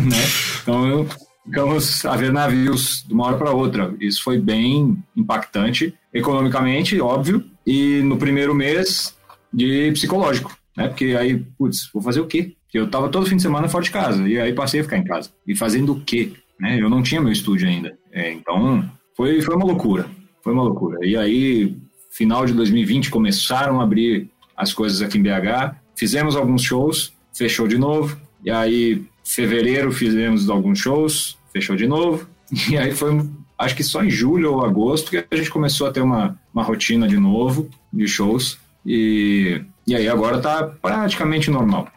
[0.04, 0.18] né?
[0.62, 1.08] Então eu
[1.46, 3.94] ficamos a ver navios de uma hora para outra.
[4.00, 9.16] Isso foi bem impactante, economicamente, óbvio, e no primeiro mês
[9.54, 10.88] de psicológico, né?
[10.88, 12.54] Porque aí, putz, vou fazer o quê?
[12.74, 15.04] Eu tava todo fim de semana fora de casa, e aí passei a ficar em
[15.04, 15.30] casa.
[15.46, 16.32] E fazendo o quê?
[16.62, 16.80] Né?
[16.80, 17.98] Eu não tinha meu estúdio ainda.
[18.12, 20.08] É, então, foi, foi uma loucura.
[20.44, 21.00] Foi uma loucura.
[21.04, 21.76] E aí,
[22.12, 25.76] final de 2020, começaram a abrir as coisas aqui em BH.
[25.96, 28.16] Fizemos alguns shows, fechou de novo.
[28.46, 32.30] E aí, fevereiro fizemos alguns shows, fechou de novo.
[32.70, 33.18] E aí foi,
[33.58, 36.64] acho que só em julho ou agosto que a gente começou a ter uma, uma
[36.64, 38.60] rotina de novo de shows.
[38.86, 41.88] E, e aí agora tá praticamente normal,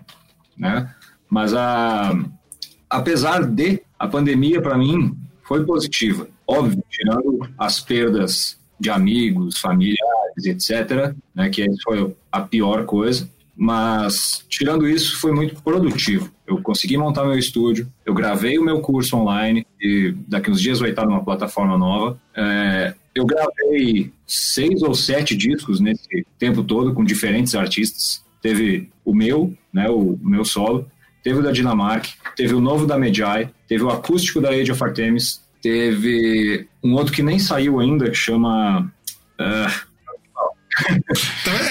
[0.57, 0.95] né?
[1.29, 2.17] Mas a,
[2.89, 6.29] apesar de, a pandemia para mim foi positiva.
[6.47, 13.29] Óbvio, tirando as perdas de amigos, familiares, etc., né, que foi a pior coisa.
[13.57, 16.29] Mas, tirando isso, foi muito produtivo.
[16.45, 20.81] Eu consegui montar meu estúdio, eu gravei o meu curso online, e daqui uns dias
[20.81, 22.19] vai estar numa plataforma nova.
[22.35, 28.25] É, eu gravei seis ou sete discos nesse tempo todo com diferentes artistas.
[28.43, 30.91] Teve o meu, né, o meu solo,
[31.25, 34.85] teve o da Dinamarca, teve o novo da Medjai, teve o acústico da Age of
[34.85, 38.93] Artemis, teve um outro que nem saiu ainda, que chama...
[39.41, 39.95] Uh,
[40.87, 41.71] é, é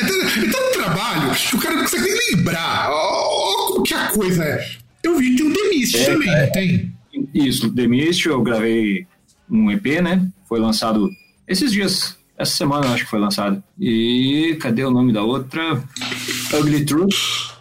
[0.51, 2.89] tanto trabalho que o cara não consegue nem lembrar.
[2.89, 4.67] Olha o que a coisa é.
[5.03, 6.93] Eu vi que tem o The Mist é, também, é, tem?
[7.33, 9.05] Isso, The Mist, eu gravei
[9.49, 10.27] um EP, né?
[10.47, 11.09] Foi lançado
[11.47, 13.62] esses dias, essa semana eu acho que foi lançado.
[13.79, 15.84] E cadê o nome da outra?
[16.53, 17.15] Ugly Truth.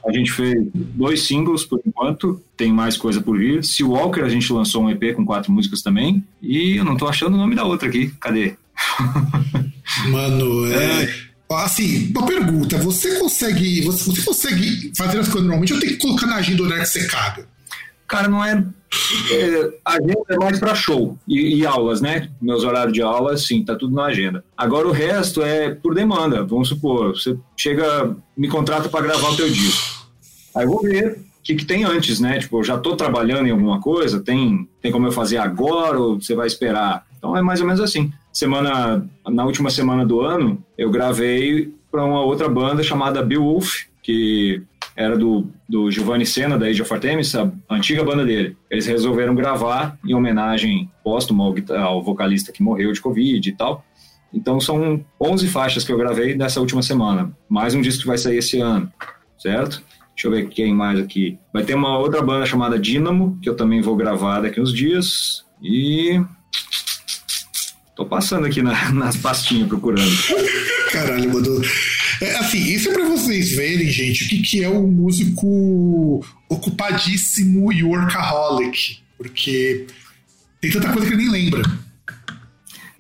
[0.07, 3.65] A gente fez dois singles por enquanto, tem mais coisa por vir.
[3.65, 6.23] Se Walker, a gente lançou um EP com quatro músicas também.
[6.41, 8.13] E eu não tô achando o nome da outra aqui.
[8.21, 8.57] Cadê?
[10.11, 11.05] Mano, é.
[11.05, 15.91] é Assim, uma pergunta: você consegue, você, você consegue fazer as coisas normalmente ou tem
[15.91, 17.47] que colocar na agenda o horário que você caga?
[18.09, 18.65] Cara, não é.
[19.31, 22.29] É a agenda é mais para show e, e, aulas, né?
[22.41, 24.45] Meus horários de aula, sim, tá tudo na agenda.
[24.57, 26.45] Agora o resto é por demanda.
[26.45, 30.07] Vamos supor, você chega, me contrata para gravar o teu disco.
[30.55, 32.39] Aí eu vou ver o que, que tem antes, né?
[32.39, 36.21] Tipo, eu já tô trabalhando em alguma coisa, tem, tem como eu fazer agora ou
[36.21, 37.07] você vai esperar?
[37.17, 42.05] Então é mais ou menos assim semana, na última semana do ano, eu gravei para
[42.05, 44.63] uma outra banda chamada Beowulf, que
[44.97, 48.57] era do, do Giovanni Senna, da Age of Artemis, a antiga banda dele.
[48.71, 53.85] Eles resolveram gravar em homenagem póstuma ao, ao vocalista que morreu de Covid e tal.
[54.33, 57.33] Então são 11 faixas que eu gravei nessa última semana.
[57.49, 58.91] Mais um disco que vai sair esse ano,
[59.39, 59.83] certo?
[60.15, 61.39] Deixa eu ver quem mais aqui.
[61.53, 65.45] Vai ter uma outra banda chamada Dynamo, que eu também vou gravar daqui uns dias.
[65.63, 66.21] E
[67.95, 70.11] Tô passando aqui na, nas pastinhas procurando.
[70.91, 71.63] Caralho, mano.
[72.23, 77.73] É, assim, isso é pra vocês verem, gente, o que, que é um músico ocupadíssimo
[77.73, 78.99] e workaholic.
[79.19, 79.89] Porque
[80.61, 81.63] tem tanta coisa que ele nem lembra.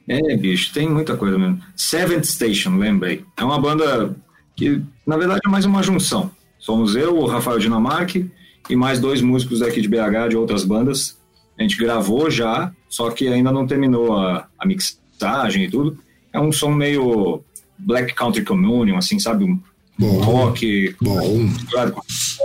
[0.08, 1.62] É, bicho, tem muita coisa mesmo.
[1.76, 3.24] Seventh Station, lembrei.
[3.36, 4.12] É uma banda
[4.56, 6.28] que, na verdade, é mais uma junção.
[6.58, 8.28] Somos eu, o Rafael Dinamarque
[8.68, 11.16] e mais dois músicos daqui de BH, de outras bandas.
[11.56, 15.96] A gente gravou já, só que ainda não terminou a, a mixagem e tudo.
[16.32, 17.44] É um som meio
[17.84, 19.44] Black Country Communion, assim, sabe?
[19.44, 19.60] Um
[19.98, 20.94] bom, rock.
[21.00, 21.20] Bom.
[21.20, 22.36] Um negócio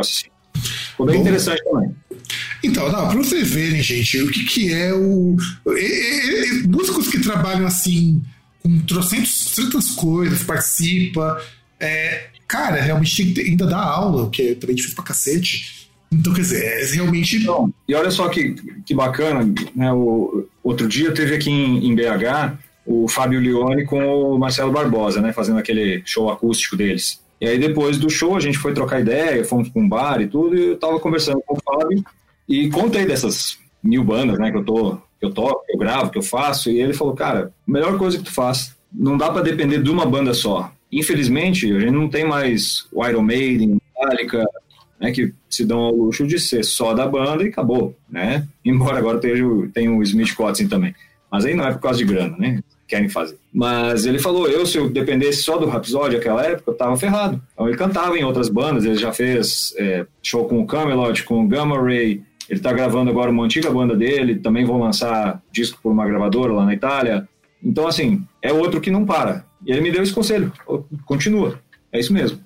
[0.00, 0.26] assim.
[0.90, 1.22] Ficou bem bom.
[1.22, 1.94] interessante também.
[2.62, 5.36] Então, pra vocês verem, gente, o que, que é o.
[5.68, 8.22] É, é, músicos que trabalham assim,
[8.62, 11.40] com trocentas coisas, participa.
[11.78, 15.88] É, cara, realmente ainda dá aula, o que é também difícil pra cacete.
[16.10, 17.38] Então, quer dizer, é realmente.
[17.40, 17.72] Não.
[17.86, 18.54] E olha só que,
[18.84, 19.92] que bacana, né?
[19.92, 25.20] O, outro dia teve aqui em, em BH o Fábio Leone com o Marcelo Barbosa,
[25.20, 25.32] né?
[25.32, 27.20] Fazendo aquele show acústico deles.
[27.40, 30.28] E aí depois do show a gente foi trocar ideia, fomos para um bar e
[30.28, 32.04] tudo, e eu tava conversando com o Fábio
[32.48, 34.50] e contei dessas mil bandas, né?
[34.50, 37.14] Que eu tô, que eu toco, que eu gravo, que eu faço, e ele falou,
[37.14, 40.72] cara, melhor coisa que tu faz, não dá para depender de uma banda só.
[40.90, 44.44] Infelizmente, a gente não tem mais o Iron Maiden, Metallica,
[45.00, 48.46] né, que se dão ao luxo de ser só da banda e acabou, né?
[48.64, 49.36] Embora agora tenha,
[49.74, 50.94] tenha o Smith Kotzen também.
[51.30, 52.60] Mas aí não é por causa de grana, né?
[52.86, 53.36] Querem fazer.
[53.52, 57.42] Mas ele falou, eu se eu dependesse só do Rhapsody naquela época, eu tava ferrado.
[57.52, 61.44] Então ele cantava em outras bandas, ele já fez é, show com o Camelot, com
[61.44, 65.80] o Gamma Ray, ele tá gravando agora uma antiga banda dele, também vão lançar disco
[65.82, 67.28] por uma gravadora lá na Itália.
[67.62, 69.44] Então, assim, é outro que não para.
[69.64, 70.52] E ele me deu esse conselho,
[71.04, 71.58] continua.
[71.92, 72.38] É isso mesmo.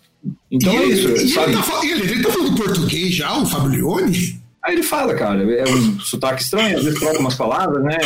[0.50, 1.08] Então e é ele, isso.
[1.08, 1.52] E sabe?
[1.52, 4.40] ele, tá, ele, ele tá falando português já, o Fablione?
[4.62, 7.98] Aí ele fala, cara, é um sotaque estranho, às vezes troca umas palavras, né?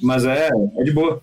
[0.00, 1.20] Mas é, é de boa.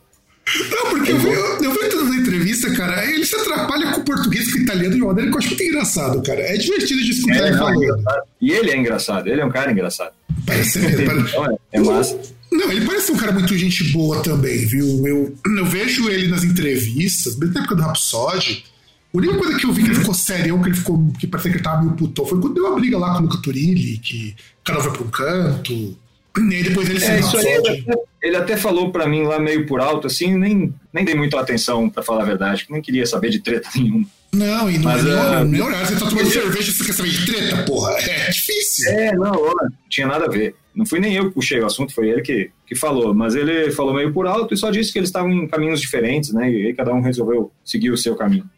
[0.69, 4.03] Não, porque eu, eu, eu vi toda a entrevista, cara, ele se atrapalha com o
[4.03, 6.41] português com o italiano de uma maneira que eu acho muito engraçado, cara.
[6.41, 7.83] É divertido de escutar É, ele não, é falando.
[7.83, 8.23] engraçado.
[8.41, 10.11] e ele é engraçado, ele é um cara engraçado.
[10.45, 11.05] Parece mesmo.
[11.05, 11.29] Parece...
[11.29, 12.19] Então é, é massa.
[12.51, 14.85] Não, ele parece um cara muito gente boa também, viu?
[15.07, 18.63] Eu, eu vejo ele nas entrevistas, mesmo na época do Rhapsody.
[19.11, 21.49] A única coisa que eu vi que ele ficou sério, que ele ficou, que parecia
[21.51, 23.97] que ele tava meio putão, foi quando deu uma briga lá com o Luca Turilli,
[23.97, 25.73] que o cara vai pra um canto.
[25.73, 27.85] E aí depois ele se É, isso aí.
[28.23, 31.89] Ele, até, falou pra mim lá meio por alto, assim, nem, nem dei muita atenção,
[31.89, 34.05] pra falar a verdade, que nem queria saber de treta nenhuma.
[34.33, 35.85] Não, e não Mas, é nem nem horário.
[35.85, 37.91] Você tá tomando ele- cerveja e você quer saber de treta, porra.
[37.99, 38.89] É difícil.
[38.91, 39.53] É, não
[39.87, 40.55] tinha nada a ver.
[40.73, 43.13] Não fui nem eu que puxei o assunto, foi ele que, que falou.
[43.13, 46.33] Mas ele falou meio por alto e só disse que eles estavam em caminhos diferentes,
[46.33, 46.51] né?
[46.51, 48.49] E aí cada um resolveu seguir o seu caminho.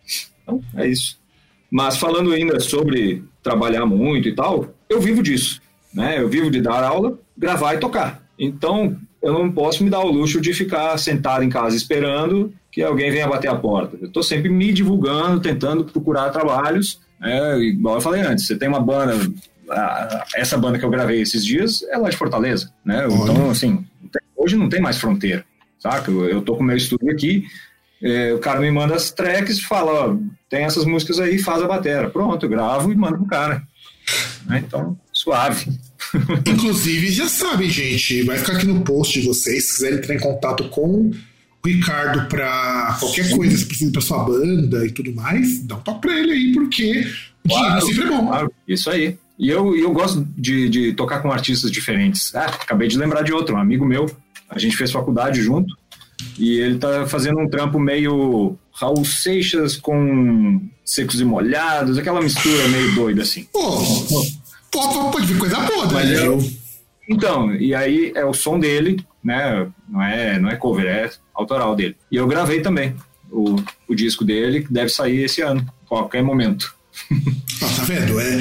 [0.44, 1.20] Então, é isso.
[1.70, 5.60] Mas falando ainda sobre trabalhar muito e tal, eu vivo disso,
[5.94, 6.16] né?
[6.22, 8.24] Eu vivo de dar aula, gravar e tocar.
[8.40, 12.84] Então, eu não posso me dar o luxo de ficar sentado em casa esperando que
[12.84, 13.98] alguém venha bater a porta.
[14.00, 17.02] Eu estou sempre me divulgando, tentando procurar trabalhos.
[17.24, 19.18] É, igual eu falei antes, você tem uma banda,
[20.36, 23.08] essa banda que eu gravei esses dias é lá de Fortaleza, né?
[23.10, 23.84] Então, assim,
[24.38, 25.44] hoje não tem mais fronteira,
[25.80, 26.12] saca?
[26.12, 27.46] Eu, tô com o meu estúdio aqui,
[28.04, 31.68] é, o cara me manda as tracks fala, ó, tem essas músicas aí, faz a
[31.68, 32.12] batera.
[32.12, 33.64] Pronto, eu gravo e mando pro cara.
[34.46, 34.64] Né?
[34.68, 35.68] Então, suave.
[36.46, 40.20] Inclusive, já sabem, gente, vai ficar aqui no post de vocês, se quiserem entrar em
[40.20, 45.64] contato com o Ricardo para qualquer coisa, se precisa para sua banda e tudo mais,
[45.64, 47.10] dá um toque pra ele aí, porque o dinheiro
[47.48, 48.28] Claro, sempre é bom.
[48.28, 49.18] Claro, isso aí.
[49.38, 52.34] E eu, eu gosto de, de tocar com artistas diferentes.
[52.34, 54.10] Ah, acabei de lembrar de outro, um amigo meu.
[54.50, 55.76] A gente fez faculdade junto.
[56.40, 62.68] E ele tá fazendo um trampo meio Raul Seixas com secos e molhados, aquela mistura
[62.70, 63.48] meio doida assim.
[63.52, 63.82] Pô,
[64.72, 66.28] pô, pode vir coisa boa, Mas né?
[66.28, 66.40] eu-
[67.10, 69.68] Então, e aí é o som dele, né?
[69.88, 71.96] Não é, não é cover, é autoral dele.
[72.12, 72.96] E eu gravei também
[73.32, 73.56] o,
[73.88, 76.74] o disco dele, que deve sair esse ano, qualquer momento.
[77.62, 78.20] Ó, tá vendo?
[78.20, 78.40] É,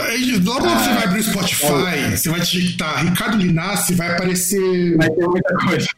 [0.00, 4.96] Aí, Logo que você vai abrir o Spotify, você vai digitar Ricardo Linassi, vai aparecer
[4.96, 5.88] vai ter muita coisa.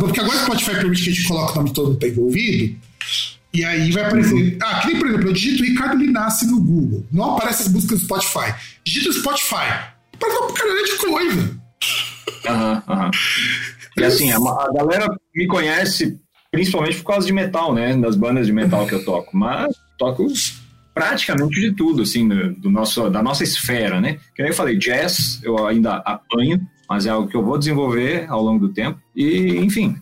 [0.00, 2.78] porque agora o Spotify permite que a gente coloque o nome todo que tá envolvido.
[3.54, 4.58] E aí vai aparecer.
[4.60, 7.06] Ah, que nem, por exemplo, eu digito Ricardo Linassi no Google.
[7.12, 8.52] Não aparece as músicas do Spotify.
[8.84, 9.94] Digita Spotify.
[10.12, 11.60] Aparece uma caralho de coisa.
[12.46, 13.10] Aham, aham.
[13.96, 16.18] E assim, a, a galera me conhece
[16.50, 17.96] principalmente por causa de metal, né?
[17.96, 19.36] Das bandas de metal que eu toco.
[19.36, 20.26] Mas toco
[20.92, 24.18] praticamente de tudo, assim, do, do nosso, da nossa esfera, né?
[24.34, 28.26] Que nem eu falei, jazz eu ainda apanho, mas é algo que eu vou desenvolver
[28.28, 28.98] ao longo do tempo.
[29.14, 29.96] E, enfim,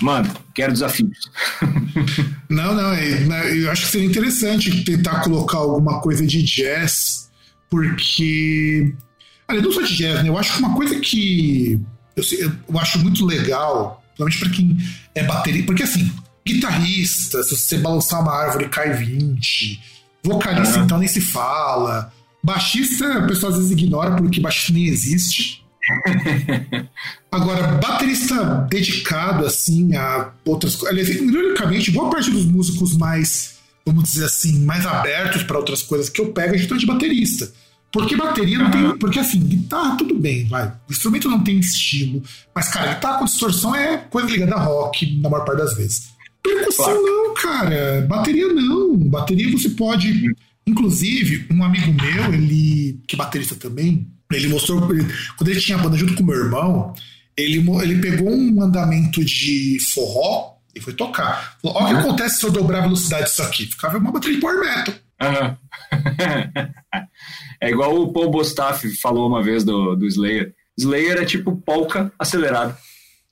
[0.00, 1.18] mano, quero desafios.
[2.48, 7.30] Não, não, é- né, eu acho que seria interessante tentar colocar alguma coisa de jazz,
[7.70, 8.92] porque.
[9.48, 10.28] Olha, não só de jazz, né?
[10.28, 11.80] Eu acho que uma coisa que
[12.16, 12.24] eu,
[12.68, 14.76] eu acho muito legal, principalmente para quem
[15.14, 16.10] é bateria, porque assim,
[16.46, 19.80] guitarrista, se você balançar uma árvore cai 20,
[20.24, 20.84] vocalista Aham.
[20.84, 25.59] então nem se fala, baixista o pessoal às vezes ignora porque baixista nem existe.
[27.30, 31.08] Agora, baterista dedicado assim a outras coisas.
[31.08, 36.20] Ironicamente, boa parte dos músicos mais, vamos dizer assim, mais abertos para outras coisas que
[36.20, 37.52] eu pego é justamente baterista.
[37.92, 38.98] Porque bateria não tem.
[38.98, 40.68] Porque assim, guitarra tudo bem, vai.
[40.88, 42.22] O instrumento não tem estilo.
[42.54, 46.10] Mas, cara, guitarra com distorção é coisa ligada a rock, na maior parte das vezes.
[46.42, 47.02] Percussão Claro.
[47.02, 48.06] não, cara.
[48.08, 48.96] Bateria não.
[48.96, 50.34] Bateria você pode.
[50.66, 53.00] Inclusive, um amigo meu, ele.
[53.06, 54.92] que é baterista também, ele mostrou.
[54.92, 56.94] ele- quando ele tinha a banda junto com o meu irmão,
[57.36, 61.56] ele, ele pegou um andamento de forró e foi tocar.
[61.62, 63.66] Falou: Olha o que acontece se eu dobrar a velocidade disso aqui.
[63.66, 64.94] Ficava uma bateria de power metal.
[65.20, 65.56] Aham.
[67.60, 70.54] é igual o Paul Bostaff falou uma vez do, do Slayer.
[70.78, 72.76] Slayer é tipo polka acelerado.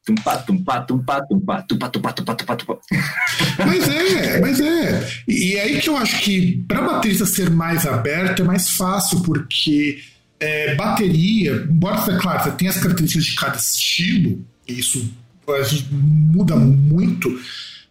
[0.05, 2.79] Tumpa, tumpa, tumpa, tumpa, tumpa, tumpa, tumpa, tumpa, tumpa.
[3.67, 5.09] Mas é, mas é.
[5.27, 9.21] E é aí que eu acho que para baterista ser mais aberto é mais fácil,
[9.23, 9.99] porque
[10.41, 15.11] é, bateria, embora, é claro, você tenha as características de cada estilo, e isso
[15.49, 17.41] a gente muda muito,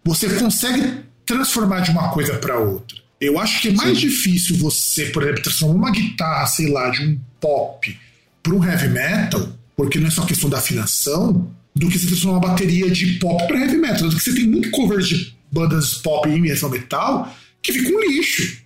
[0.04, 2.98] você consegue transformar de uma coisa para outra.
[3.20, 4.08] Eu acho que é mais Sim.
[4.08, 7.98] difícil você, por exemplo, transformar uma guitarra, sei lá, de um pop
[8.44, 12.38] para um heavy metal, porque não é só questão da afinação, do que você transformar
[12.38, 14.10] uma bateria de pop para heavy metal.
[14.10, 18.62] Do que você tem muito covers de bandas pop e metal que fica um lixo.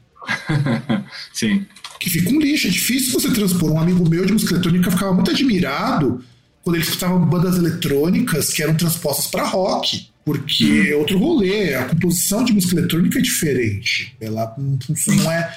[1.33, 1.65] Sim.
[2.01, 2.67] Que fica um lixo.
[2.67, 3.71] É difícil você transpor.
[3.71, 6.23] Um amigo meu de música eletrônica ficava muito admirado
[6.63, 10.09] quando ele escutava bandas eletrônicas que eram transpostas para rock.
[10.25, 10.85] Porque hum.
[10.85, 14.15] é outro rolê, a composição de música eletrônica é diferente.
[14.19, 15.55] Ela não é.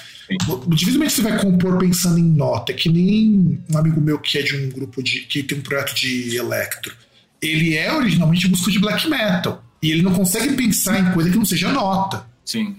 [0.68, 4.42] Dificilmente você vai compor pensando em nota, é que nem um amigo meu que é
[4.42, 5.20] de um grupo de.
[5.20, 6.94] que tem um projeto de electro.
[7.40, 9.64] Ele é originalmente músico de black metal.
[9.82, 12.24] E ele não consegue pensar em coisa que não seja nota.
[12.42, 12.76] Sim.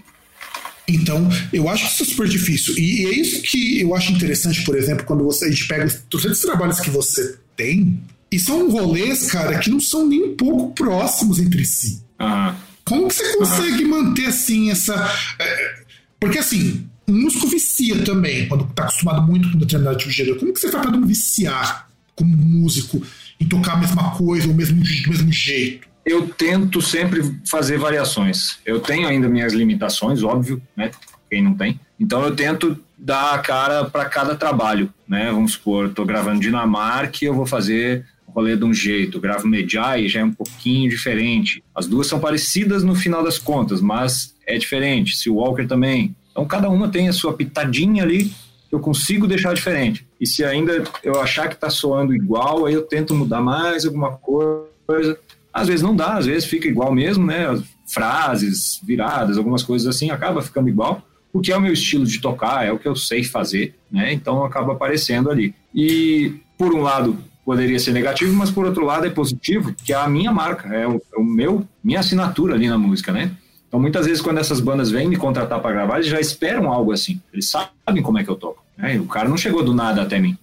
[0.88, 2.74] Então, eu acho que isso é super difícil.
[2.78, 5.94] E é isso que eu acho interessante, por exemplo, quando você, a gente pega os
[6.10, 10.74] 300 trabalhos que você tem, e são rolês, cara, que não são nem um pouco
[10.74, 12.02] próximos entre si.
[12.20, 12.54] Uhum.
[12.84, 13.90] Como que você consegue uhum.
[13.90, 14.94] manter assim essa.
[15.38, 15.74] É,
[16.20, 20.38] porque assim, um músico vicia também, quando tá acostumado muito com determinado tipo de gênero.
[20.38, 23.02] Como que você faz pra não viciar como músico
[23.40, 25.88] em tocar a mesma coisa, o mesmo, do mesmo jeito?
[26.06, 28.60] Eu tento sempre fazer variações.
[28.64, 30.92] Eu tenho ainda minhas limitações, óbvio, né?
[31.28, 31.80] Quem não tem.
[31.98, 35.32] Então eu tento dar a cara para cada trabalho, né?
[35.32, 40.08] Vamos supor, estou gravando Dinamarca e eu vou fazer rolê de um jeito, gravo Medjai
[40.08, 41.64] já é um pouquinho diferente.
[41.74, 45.16] As duas são parecidas no final das contas, mas é diferente.
[45.16, 46.14] Se o Walker também.
[46.30, 48.26] Então cada uma tem a sua pitadinha ali
[48.68, 50.06] que eu consigo deixar diferente.
[50.20, 54.12] E se ainda eu achar que está soando igual, aí eu tento mudar mais alguma
[54.12, 55.18] coisa.
[55.56, 57.46] Às vezes não dá, às vezes fica igual mesmo, né?
[57.46, 61.02] As frases, viradas, algumas coisas assim, acaba ficando igual,
[61.32, 64.12] porque é o meu estilo de tocar, é o que eu sei fazer, né?
[64.12, 65.54] Então acaba aparecendo ali.
[65.74, 69.96] E por um lado, poderia ser negativo, mas por outro lado é positivo, que é
[69.96, 73.30] a minha marca, é o, é o meu, minha assinatura ali na música, né?
[73.66, 76.92] Então muitas vezes quando essas bandas vêm me contratar para gravar, eles já esperam algo
[76.92, 77.18] assim.
[77.32, 78.62] Eles sabem como é que eu toco.
[78.76, 78.98] Né?
[78.98, 80.36] O cara não chegou do nada até mim.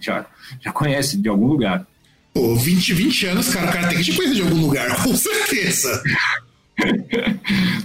[0.00, 0.24] Já,
[0.60, 1.86] já conhece de algum lugar.
[2.32, 5.14] Pô, 20, 20 anos, cara, o cara tem que te conhecer de algum lugar, com
[5.14, 6.02] certeza.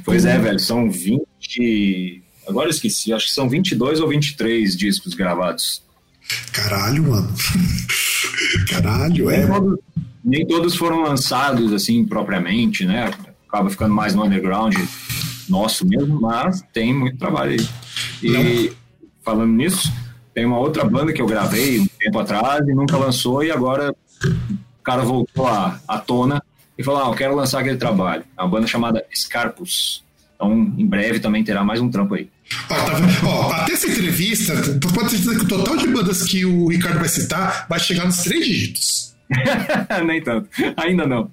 [0.04, 2.22] pois é, velho, são 20.
[2.48, 5.82] Agora eu esqueci, acho que são 22 ou 23 discos gravados.
[6.52, 7.34] Caralho, mano.
[8.70, 9.38] Caralho, é.
[9.38, 9.80] Nem todos,
[10.24, 13.12] nem todos foram lançados assim propriamente, né?
[13.48, 14.76] Acaba ficando mais no underground
[15.50, 17.68] nosso mesmo, mas tem muito trabalho aí.
[18.24, 18.72] E
[19.24, 19.92] falando nisso,
[20.34, 23.96] tem uma outra banda que eu gravei um tempo atrás e nunca lançou, e agora
[24.86, 26.42] cara voltou à, à tona
[26.78, 28.24] e falou: Ah, eu quero lançar aquele trabalho.
[28.38, 30.04] É uma banda chamada Scarpus.
[30.36, 32.30] Então, em breve também terá mais um trampo aí.
[32.70, 34.54] Ó, tá Ó, até essa entrevista,
[34.94, 38.18] pode ser que o total de bandas que o Ricardo vai citar vai chegar nos
[38.18, 39.16] três dígitos.
[40.06, 40.48] Nem tanto.
[40.78, 41.32] Ainda não.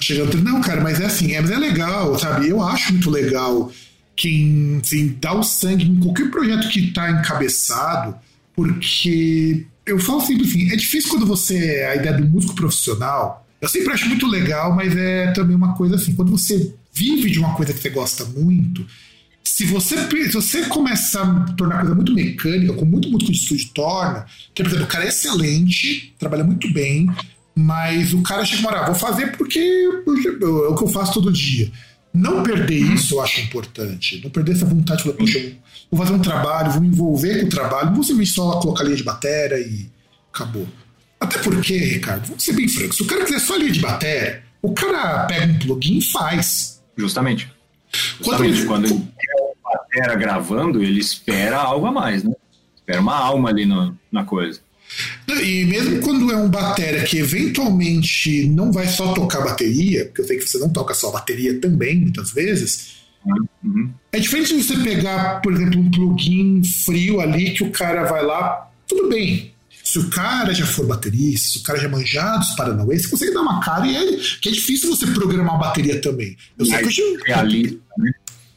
[0.00, 2.48] Chegando, não, cara, mas é assim, é, mas é legal, sabe?
[2.48, 3.72] Eu acho muito legal
[4.14, 8.14] quem assim, dá o sangue em qualquer projeto que está encabeçado,
[8.54, 11.86] porque eu falo sempre assim, é difícil quando você.
[11.90, 15.96] A ideia do músico profissional, eu sempre acho muito legal, mas é também uma coisa
[15.96, 18.86] assim, quando você vive de uma coisa que você gosta muito,
[19.42, 23.38] se você, se você começar a tornar a coisa muito mecânica, como muito músico de
[23.38, 27.10] estúdio torna, que, por exemplo, o cara é excelente, trabalha muito bem,
[27.54, 31.14] mas o cara chega e fala, ah, vou fazer porque é o que eu faço
[31.14, 31.70] todo dia.
[32.14, 34.20] Não perder isso eu acho importante.
[34.22, 35.52] Não perder essa vontade de falar, poxa,
[35.90, 38.84] vou fazer um trabalho, vou me envolver com o trabalho, não vou simplesmente só colocar
[38.84, 39.90] linha de bateria e
[40.32, 40.68] acabou.
[41.18, 44.44] Até porque, Ricardo, vamos ser bem francos, se o cara quiser só linha de bateria,
[44.62, 46.80] o cara pega um plugin e faz.
[46.96, 47.52] Justamente.
[48.20, 48.64] Justamente.
[48.64, 52.32] Quando, ele quer uma batera gravando, ele espera algo a mais, né?
[52.76, 54.60] Espera uma alma ali no, na coisa.
[55.42, 60.26] E mesmo quando é um batera que eventualmente não vai só tocar bateria, porque eu
[60.26, 62.96] sei que você não toca só bateria também, muitas vezes,
[63.62, 63.90] uhum.
[64.12, 68.24] é diferente de você pegar, por exemplo, um plugin frio ali que o cara vai
[68.24, 69.52] lá, tudo bem.
[69.82, 73.34] Se o cara já for baterista, se o cara já manjado os Paranauê, você consegue
[73.34, 76.36] dar uma cara e é, que é difícil você programar uma bateria também.
[76.58, 78.12] Eu sei que eu realista, né?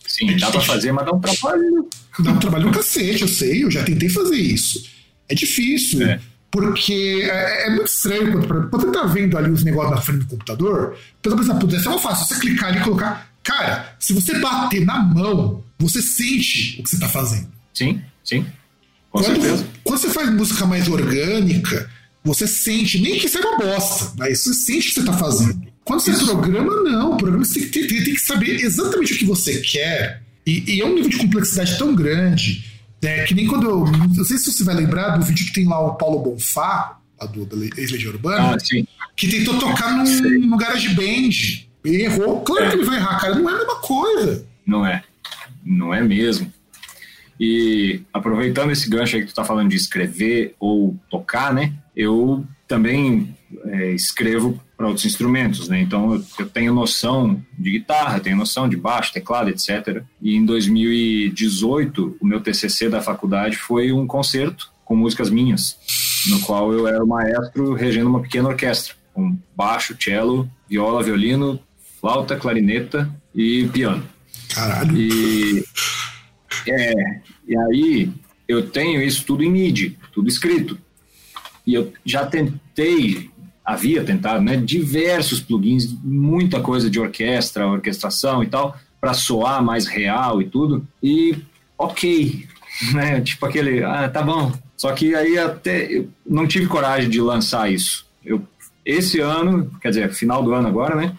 [0.07, 1.89] Sim, é dá pra fazer, mas dá um trabalho.
[2.19, 4.96] Dá um trabalho no cacete, eu sei, eu já tentei fazer isso.
[5.29, 6.07] É difícil.
[6.07, 6.19] É.
[6.49, 10.19] Porque é, é, muito estranho quando, quando você tá vendo ali os negócios na frente
[10.19, 13.29] do computador, pelo menos pudesse ser uma fácil, você clicar ali e colocar.
[13.43, 17.49] Cara, se você bater na mão, você sente o que você tá fazendo.
[17.73, 18.45] Sim, sim.
[19.11, 19.67] Com quando, certeza.
[19.83, 21.89] Quando você faz música mais orgânica,
[22.23, 25.67] você sente, nem que seja uma bosta, mas você sente o que você tá fazendo.
[25.83, 26.25] Quando você Isso.
[26.25, 27.13] programa, não.
[27.13, 30.21] O programa você tem, tem, tem, que saber exatamente o que você quer.
[30.45, 33.85] E, e é um nível de complexidade tão grande é que nem quando eu.
[33.85, 37.27] Não sei se você vai lembrar do vídeo que tem lá o Paulo Bonfá, lá
[37.27, 41.65] do, da Ex-Legião Urbana, ah, que tentou tocar num, no Garage Band.
[41.85, 42.41] Errou.
[42.41, 43.35] Claro que ele vai errar, cara.
[43.35, 44.45] Não é a mesma coisa.
[44.65, 45.03] Não é.
[45.63, 46.51] não é mesmo.
[47.39, 51.73] E aproveitando esse gancho aí que tu tá falando de escrever ou tocar, né?
[51.95, 53.35] Eu também
[53.65, 55.81] é, escrevo para outros instrumentos, né?
[55.81, 60.03] Então eu, eu, tenho noção de guitarra, tenho noção de baixo, teclado, etc.
[60.21, 65.77] E em 2018, o meu TCC da faculdade foi um concerto com músicas minhas,
[66.27, 71.59] no qual eu era o maestro regendo uma pequena orquestra, com baixo, cello, viola, violino,
[71.99, 74.07] flauta, clarineta e piano.
[74.53, 74.95] Caralho.
[74.95, 75.63] E
[76.67, 76.93] é,
[77.47, 78.13] e aí
[78.47, 80.77] eu tenho isso tudo em MIDI, tudo escrito.
[81.65, 83.29] E eu já tentei,
[83.67, 89.85] havia tentado, né, diversos plugins, muita coisa de orquestra, orquestração e tal, para soar mais
[89.85, 90.87] real e tudo.
[91.03, 91.37] E
[91.77, 92.47] ok,
[92.95, 93.19] né?
[93.19, 94.53] Tipo aquele, ah, tá bom.
[94.77, 98.05] Só que aí até eu não tive coragem de lançar isso.
[98.23, 98.41] Eu
[98.85, 101.13] esse ano, quer dizer, final do ano agora, né?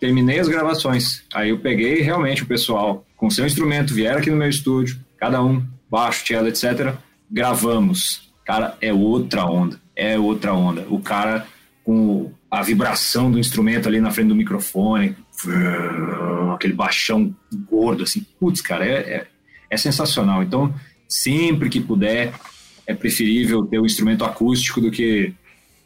[0.00, 1.22] Terminei as gravações.
[1.32, 5.40] Aí eu peguei realmente o pessoal com seu instrumento, vieram aqui no meu estúdio, cada
[5.40, 6.92] um, baixo, cello, etc.
[7.30, 8.32] Gravamos.
[8.44, 9.80] Cara, é outra onda.
[9.94, 10.84] É outra onda.
[10.90, 11.46] O cara
[11.84, 15.14] com a vibração do instrumento ali na frente do microfone,
[16.54, 17.34] aquele baixão
[17.70, 18.24] gordo, assim.
[18.40, 19.26] Putz, cara, é, é,
[19.70, 20.42] é sensacional.
[20.42, 20.74] Então,
[21.06, 22.32] sempre que puder,
[22.86, 25.34] é preferível ter o um instrumento acústico do que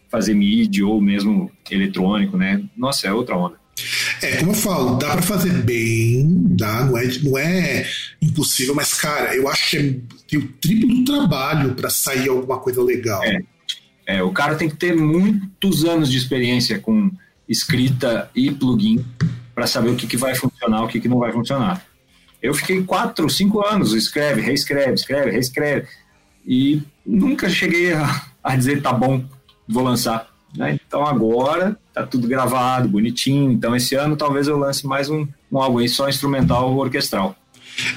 [0.08, 2.62] fazer MIDI ou mesmo eletrônico, né?
[2.76, 3.56] Nossa, é outra onda.
[4.22, 6.26] É, como eu falo, dá para fazer bem,
[6.56, 7.86] dá, não é, não é
[8.20, 9.94] impossível, mas, cara, eu acho que é,
[10.28, 13.22] tem o triplo do trabalho para sair alguma coisa legal.
[13.22, 13.40] É,
[14.08, 17.10] é, o cara tem que ter muitos anos de experiência com
[17.46, 19.04] escrita e plugin
[19.54, 21.84] para saber o que, que vai funcionar, o que, que não vai funcionar.
[22.42, 25.88] Eu fiquei quatro, cinco anos, escreve, reescreve, escreve, reescreve,
[26.46, 29.22] e nunca cheguei a, a dizer tá bom,
[29.68, 30.26] vou lançar.
[30.56, 30.80] Né?
[30.86, 33.52] Então agora tá tudo gravado, bonitinho.
[33.52, 37.36] Então esse ano talvez eu lance mais um, um álbum aí só instrumental ou orquestral.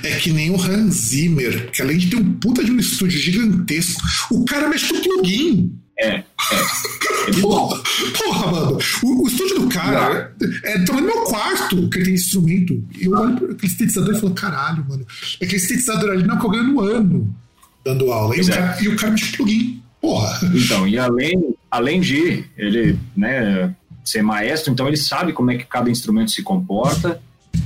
[0.03, 3.17] É que nem o Hans Zimmer, que além de ter um puta de um estúdio
[3.17, 5.80] gigantesco, o cara mexe com plugin.
[6.01, 6.23] É, é.
[7.29, 7.81] é porra,
[8.17, 8.79] porra, mano.
[9.03, 10.33] O, o, estúdio do cara
[10.63, 12.83] é, é também no meu quarto que ele tem instrumento.
[12.99, 15.05] Eu olho para aquele sintetizador e falo, caralho, mano.
[15.39, 17.35] É aquele sintetizador ali não que eu ganho no ano
[17.83, 18.35] dando aula.
[18.35, 19.81] E o, cara, e o cara plugin.
[19.99, 20.39] Porra.
[20.53, 23.73] Então, e além, além de ele né,
[24.03, 27.21] ser maestro, então ele sabe como é que cada instrumento se comporta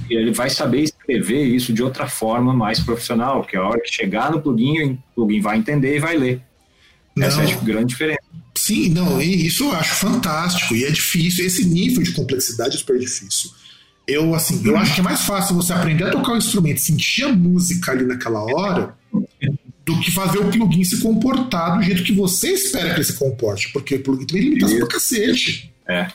[0.10, 3.94] e ele vai saber escrever isso de outra forma mais profissional, que a hora que
[3.94, 6.42] chegar no plugin, o plugin vai entender e vai ler.
[7.16, 7.26] Não.
[7.26, 8.25] Essa é a grande diferença.
[8.66, 11.46] Sim, não, isso eu acho fantástico e é difícil.
[11.46, 13.52] Esse nível de complexidade é super difícil.
[14.08, 17.26] Eu, assim, eu acho que é mais fácil você aprender a tocar o instrumento, sentir
[17.26, 18.98] a música ali naquela hora,
[19.86, 23.14] do que fazer o plugin se comportar do jeito que você espera que ele se
[23.14, 25.72] comporte, porque o plugin tem limitação pra cacete.
[25.88, 26.08] É.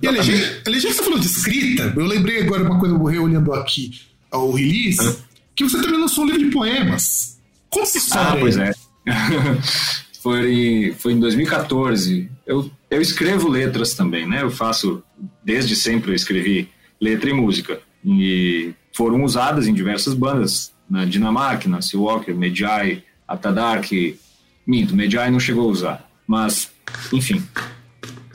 [0.00, 3.52] E a legenda, a legenda você falou de escrita, eu lembrei agora uma coisa, reolhando
[3.52, 5.16] aqui ao release,
[5.56, 7.40] que você também lançou um livro de poemas.
[7.68, 8.30] Conta essa história.
[8.30, 8.70] Ah, pois é.
[10.28, 12.30] Foi, foi em 2014.
[12.46, 14.42] Eu, eu escrevo letras também, né?
[14.42, 15.02] Eu faço,
[15.42, 16.68] desde sempre eu escrevi
[17.00, 17.80] letra e música.
[18.04, 23.90] E foram usadas em diversas bandas, na Dinamarca, na Seawalker, Medjai, Atadark,
[24.66, 26.70] minto, Medjai não chegou a usar, mas,
[27.10, 27.42] enfim.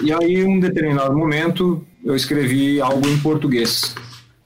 [0.01, 3.95] E aí, em um determinado momento, eu escrevi algo em português.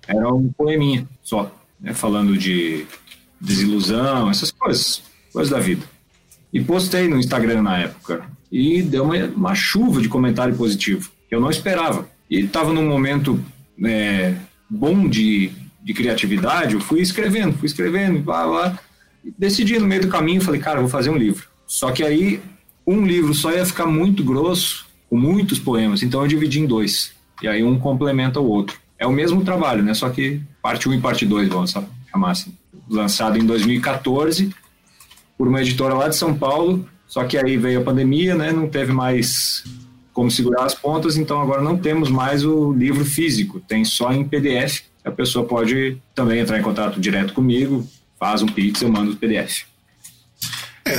[0.06, 2.86] Era um poeminha só, né, falando de
[3.40, 5.97] desilusão, essas coisas, coisas da vida.
[6.58, 8.26] E postei no Instagram na época.
[8.52, 12.10] E deu uma, uma chuva de comentário positivo, que eu não esperava.
[12.28, 13.40] E estava num momento
[13.86, 14.34] é,
[14.68, 15.52] bom de,
[15.84, 18.80] de criatividade, eu fui escrevendo, fui escrevendo, blá, blá
[19.38, 21.48] decidi no meio do caminho, falei, cara, vou fazer um livro.
[21.68, 22.42] Só que aí
[22.88, 27.12] um livro só ia ficar muito grosso, com muitos poemas, então eu dividi em dois.
[27.40, 28.80] E aí um complementa o outro.
[28.98, 29.94] É o mesmo trabalho, né?
[29.94, 31.72] Só que parte 1 e parte 2, vamos
[32.12, 32.52] chamar assim.
[32.90, 34.50] Lançado em 2014
[35.38, 38.52] por uma editora lá de São Paulo, só que aí veio a pandemia, né?
[38.52, 39.64] Não teve mais
[40.12, 44.28] como segurar as pontas, então agora não temos mais o livro físico, tem só em
[44.28, 44.82] PDF.
[45.06, 47.88] A pessoa pode também entrar em contato direto comigo,
[48.20, 49.66] faz um Pix, eu mando o PDF.
[50.86, 50.96] É,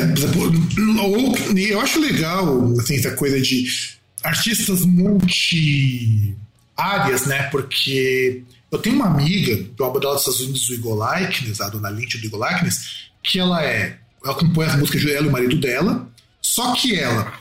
[1.70, 3.66] eu acho legal assim, essa coisa de
[4.22, 6.36] artistas multi-áreas,
[7.26, 7.44] né?
[7.44, 11.88] Porque eu tenho uma amiga do uma dos Estados Unidos, do Eagle Likeness, a dona
[11.88, 13.98] Lynch do Likeness, que ela é.
[14.24, 16.08] Ela compõe as músicas de ela e o marido dela,
[16.40, 17.32] só que ela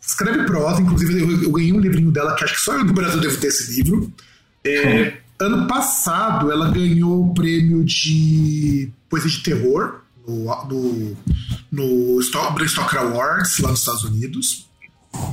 [0.00, 2.92] escreve prosa, inclusive eu, eu, ganhei um livrinho dela, que acho que só eu no
[2.92, 4.12] Brasil devo ter esse livro.
[4.64, 11.16] É, ano passado ela ganhou o prêmio de poesia de terror no, no,
[11.72, 14.68] no Stoker Awards, lá nos Estados Unidos.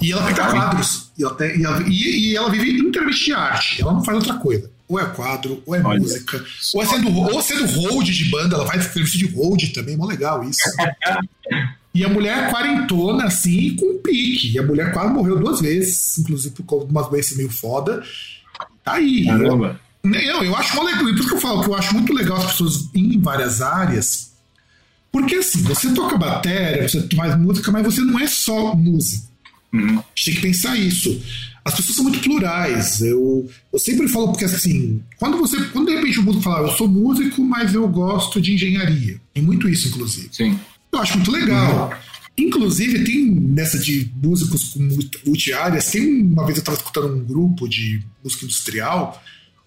[0.01, 1.11] E ela pinta quadros.
[1.17, 3.81] E ela, tem, e, ela, e, e ela vive inteiramente de arte.
[3.81, 4.71] Ela não faz outra coisa.
[4.87, 5.99] Ou é quadro, ou é Olha.
[5.99, 9.97] música, ou é sendo, ou sendo hold de banda, ela faz serviço de hold também,
[9.97, 10.61] mó legal isso.
[11.93, 14.53] e a mulher quarentona, assim, com pique.
[14.53, 18.01] E a mulher quase morreu duas vezes, inclusive por umas doenças meio foda.
[18.83, 19.25] Tá aí.
[19.25, 19.79] Caramba.
[20.03, 22.37] Eu, eu acho mó legal, por isso que eu falo que eu acho muito legal
[22.37, 24.31] as pessoas em várias áreas,
[25.11, 29.27] porque assim, você toca bateria, você faz música, mas você não é só música.
[29.73, 29.99] Uhum.
[29.99, 31.21] A gente tem que pensar isso
[31.67, 33.01] as pessoas são muito plurais.
[33.01, 36.73] Eu, eu sempre falo porque assim, quando você, quando de repente o músico fala, eu
[36.75, 39.19] sou músico, mas eu gosto de engenharia.
[39.33, 40.29] Tem muito isso, inclusive.
[40.31, 40.57] Sim.
[40.91, 41.89] Eu acho muito legal.
[41.91, 42.45] Uhum.
[42.45, 44.87] Inclusive, tem nessa de músicos com
[45.25, 49.21] multiáreas, tem uma vez eu estava escutando um grupo de música industrial,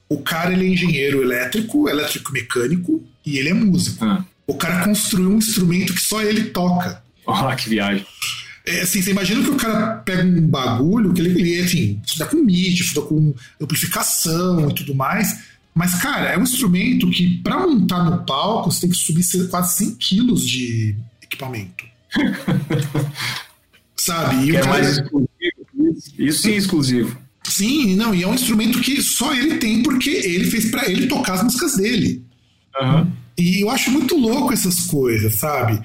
[0.09, 4.03] o cara ele é engenheiro elétrico, elétrico mecânico, e ele é músico.
[4.05, 4.25] Uhum.
[4.47, 7.03] O cara construiu um instrumento que só ele toca.
[7.27, 8.07] Ah, que viagem.
[8.71, 12.27] É, assim, você imagina que o cara pega um bagulho que ele, ele assim, estuda
[12.27, 15.41] com MIDI, estuda com amplificação e tudo mais.
[15.75, 19.77] Mas, cara, é um instrumento que, para montar no palco, você tem que subir quase
[19.77, 21.85] 100 quilos de equipamento.
[23.97, 24.47] Sabe?
[24.47, 24.71] E é cara...
[24.71, 25.29] mais exclusivo.
[26.19, 27.19] Isso sim é exclusivo.
[27.45, 31.09] Sim, não, e é um instrumento que só ele tem porque ele fez para ele
[31.09, 32.23] tocar as músicas dele.
[32.81, 33.11] Uhum.
[33.37, 35.81] E eu acho muito louco essas coisas, sabe?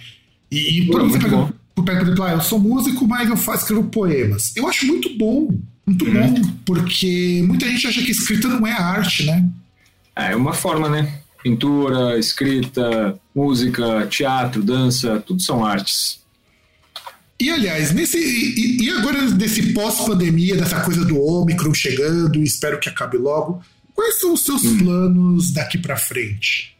[0.51, 4.55] E, e por exemplo, por exemplo, ah, eu sou músico, mas eu faço, escrevo poemas.
[4.55, 5.49] Eu acho muito bom,
[5.85, 6.57] muito bom, uhum.
[6.65, 9.47] porque muita gente acha que escrita não é arte, né?
[10.15, 11.19] É uma forma, né?
[11.43, 16.23] Pintura, escrita, música, teatro, dança, tudo são artes.
[17.39, 22.87] E aliás, nesse e, e agora nesse pós-pandemia, dessa coisa do Omicron chegando, espero que
[22.87, 23.61] acabe logo,
[23.93, 24.77] quais são os seus hum.
[24.77, 26.75] planos daqui para frente?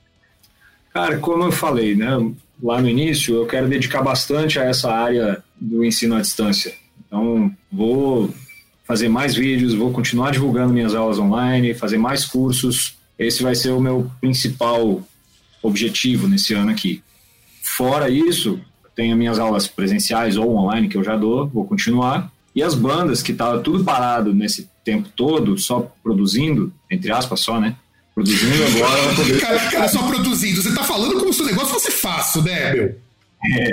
[0.93, 2.17] Cara, como eu falei, né?
[2.61, 6.73] Lá no início, eu quero dedicar bastante a essa área do ensino à distância.
[7.05, 8.33] Então, vou
[8.85, 12.97] fazer mais vídeos, vou continuar divulgando minhas aulas online, fazer mais cursos.
[13.17, 15.01] Esse vai ser o meu principal
[15.61, 17.01] objetivo nesse ano aqui.
[17.61, 18.59] Fora isso,
[18.95, 22.31] tenho minhas aulas presenciais ou online que eu já dou, vou continuar.
[22.55, 27.59] E as bandas que estavam tudo parado nesse tempo todo, só produzindo, entre aspas só,
[27.59, 27.75] né?
[28.16, 29.16] Produzindo agora.
[29.16, 29.41] Poder...
[29.41, 30.61] cara, cara, só produzindo.
[30.61, 32.95] Você tá falando como se o negócio fosse fácil, né, meu?
[33.45, 33.70] É.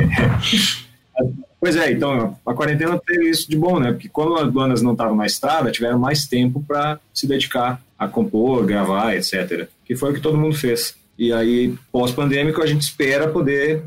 [1.61, 3.93] Pois é, então a quarentena teve isso de bom, né?
[3.93, 8.09] Porque quando as bandas não estavam na estrada, tiveram mais tempo para se dedicar a
[8.09, 9.69] compor, gravar, etc.
[9.85, 10.97] Que foi o que todo mundo fez.
[11.17, 13.85] E aí, pós-pandêmico, a gente espera poder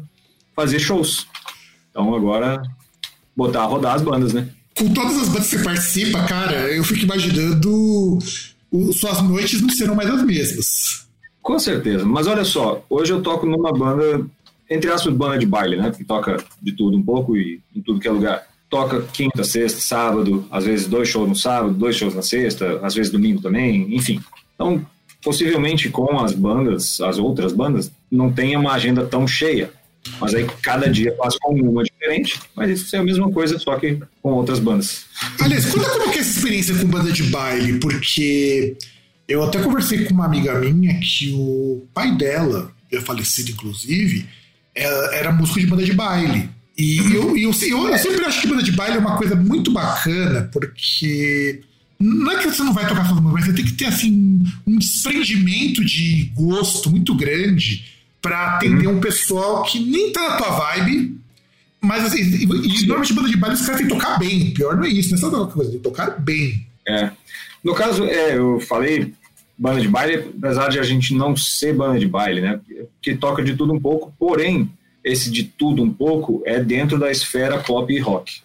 [0.55, 1.27] fazer shows.
[1.91, 2.63] Então agora,
[3.35, 4.47] botar a rodar as bandas, né?
[4.77, 8.19] Com todas as bandas que você participa, cara, eu fico imaginando
[8.93, 11.07] suas noites não serão mais as mesmas.
[11.41, 12.05] Com certeza.
[12.05, 14.25] Mas olha só, hoje eu toco numa banda,
[14.69, 15.91] entre aspas, banda de baile, né?
[15.95, 18.43] Que toca de tudo um pouco e em tudo que é lugar.
[18.69, 22.95] Toca quinta, sexta, sábado, às vezes dois shows no sábado, dois shows na sexta, às
[22.95, 24.19] vezes domingo também, enfim.
[24.55, 24.83] Então,
[25.23, 29.71] possivelmente com as bandas, as outras bandas, não tenha uma agenda tão cheia.
[30.19, 33.77] Mas aí cada dia passa com uma diferente, mas isso é a mesma coisa, só
[33.77, 35.05] que com outras bandas.
[35.39, 38.77] Aliás, conta como que é essa experiência com banda de baile, porque
[39.27, 44.25] eu até conversei com uma amiga minha que o pai dela, é falecido inclusive,
[44.73, 46.49] é, era músico de banda de baile.
[46.77, 49.71] E eu, eu, eu, eu sempre acho que banda de baile é uma coisa muito
[49.71, 51.61] bacana, porque
[51.99, 54.43] não é que você não vai tocar suas músicas, mas você tem que ter assim
[54.67, 57.94] um desprendimento de gosto muito grande
[58.25, 58.97] para atender uhum.
[58.97, 61.15] um pessoal que nem tá na tua vibe,
[61.79, 64.51] mas assim, e, e normalmente banda de baile os caras têm que tocar bem.
[64.51, 66.65] Pior não é isso, não é só tocar coisa, tem que tocar bem.
[66.87, 67.11] É.
[67.63, 69.13] No caso, é, eu falei
[69.55, 72.59] banda de baile, apesar de a gente não ser banda de baile, né?
[72.99, 74.71] Que toca de tudo um pouco, porém,
[75.03, 78.41] esse de tudo um pouco é dentro da esfera pop e rock.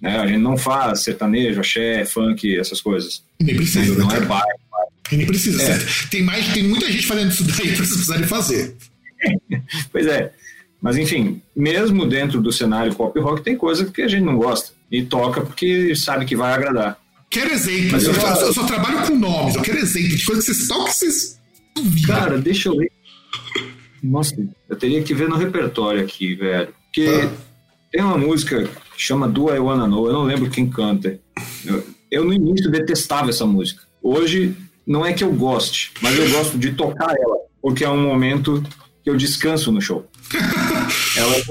[0.00, 0.20] Né?
[0.20, 3.24] A gente não faz sertanejo, axé, funk, essas coisas.
[3.40, 4.60] Nem precisa, não né, é baile.
[5.10, 5.60] Nem precisa.
[5.64, 5.78] É.
[6.12, 8.76] Tem, mais, tem muita gente fazendo isso daí para vocês precisarem fazer.
[9.92, 10.32] pois é.
[10.80, 14.72] Mas enfim, mesmo dentro do cenário pop rock, tem coisa que a gente não gosta.
[14.90, 16.98] E toca porque sabe que vai agradar.
[17.28, 18.04] Quero exemplos.
[18.04, 19.56] Eu, eu, só, eu, só, trabalho com nomes.
[19.56, 21.40] Eu quero exemplos de coisas que vocês tocam que vocês
[21.74, 22.16] duvidam.
[22.16, 22.92] Cara, deixa eu ver.
[24.02, 24.36] Nossa,
[24.68, 26.72] eu teria que ver no repertório aqui, velho.
[26.84, 27.30] Porque ah.
[27.90, 30.06] tem uma música que chama Do I Wanna Know.
[30.06, 31.18] Eu não lembro quem canta.
[31.64, 33.82] Eu, eu no início detestava essa música.
[34.00, 34.54] Hoje,
[34.86, 37.36] não é que eu goste, mas eu gosto de tocar ela.
[37.60, 38.62] Porque é um momento
[39.06, 40.04] que eu descanso no show.
[41.16, 41.42] Ela é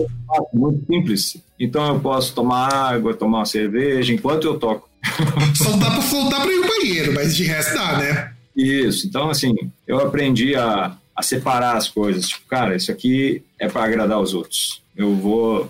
[0.53, 1.37] muito simples.
[1.57, 4.89] Então eu posso tomar água, tomar uma cerveja enquanto eu toco.
[5.55, 8.33] Só dá pra soltar pra ir no banheiro, mas de resto dá, né?
[8.53, 9.07] Isso.
[9.07, 9.55] Então, assim,
[9.87, 12.27] eu aprendi a, a separar as coisas.
[12.27, 14.81] Tipo, cara, isso aqui é para agradar os outros.
[14.93, 15.69] Eu vou.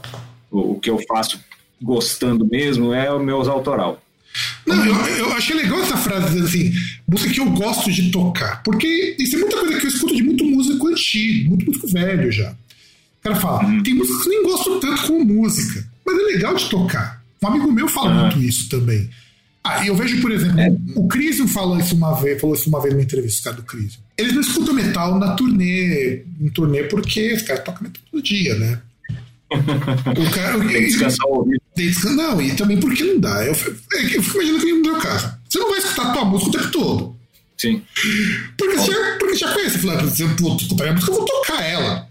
[0.50, 1.40] O, o, que eu faço
[1.80, 4.02] gostando mesmo é o meu autoral.
[4.66, 6.74] Não, eu, eu achei legal essa frase, dizendo assim,
[7.08, 8.62] música que eu gosto de tocar.
[8.64, 12.32] Porque isso é muita coisa que eu escuto de muito músico antigo, muito músico velho
[12.32, 12.52] já.
[12.52, 13.84] O cara fala, uhum.
[13.84, 17.24] tem músicas que eu nem gosto tanto como música, mas é legal de tocar.
[17.42, 18.22] Um amigo meu fala uhum.
[18.22, 19.10] muito isso também.
[19.64, 20.72] Ah, eu vejo, por exemplo, é.
[20.96, 24.00] o Crisium falou isso uma vez, falou isso uma vez numa entrevista, cara do Crisium.
[24.16, 28.54] Eles não escutam metal na turnê, em turnê porque os caras tocam metal todo dia,
[28.56, 28.80] né?
[29.52, 31.62] o cara, tem que descansar o ouvido.
[32.15, 33.43] Não, e também porque não dá.
[33.45, 35.34] Eu, é eu fico imaginando que no meu caso.
[35.49, 37.15] Você não vai escutar tua música o tempo todo.
[37.57, 37.82] Sim.
[38.57, 39.78] Porque, você já, porque já conhece.
[39.80, 42.09] Fala, por exemplo, tu a música, eu vou tocar ela.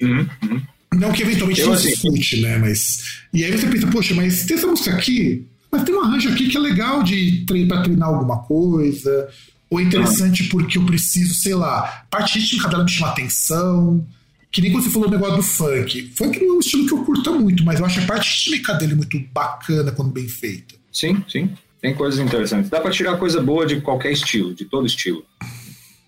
[0.00, 0.62] Uhum, uhum.
[0.94, 2.58] Não que eventualmente eu, assim, escute, né?
[2.58, 3.22] Mas.
[3.32, 6.48] E aí você pensa, poxa, mas tem essa música aqui, mas tem um arranjo aqui
[6.48, 9.28] que é legal de para treinar alguma coisa.
[9.70, 10.48] Ou é interessante uhum.
[10.48, 14.06] porque eu preciso, sei lá, parte rítmica dela me chama atenção.
[14.50, 16.12] Que nem quando você falou o negócio do funk.
[16.16, 18.74] Funk não é um estilo que eu curto muito, mas eu acho a parte rítmica
[18.74, 20.74] dele muito bacana quando bem feita.
[20.90, 21.50] Sim, sim.
[21.80, 22.70] Tem coisas interessantes.
[22.70, 25.24] Dá para tirar coisa boa de qualquer estilo, de todo estilo.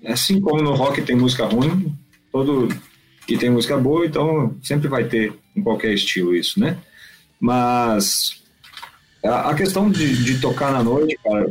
[0.04, 1.94] Assim como no rock tem música ruim,
[2.32, 2.68] todo
[3.28, 6.76] e tem música boa, então sempre vai ter em qualquer estilo isso, né?
[7.38, 8.42] Mas
[9.24, 11.46] a, questão de, de, tocar na noite, cara,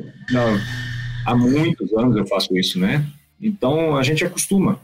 [1.25, 3.05] há muitos anos eu faço isso, né?
[3.41, 4.81] Então a gente acostuma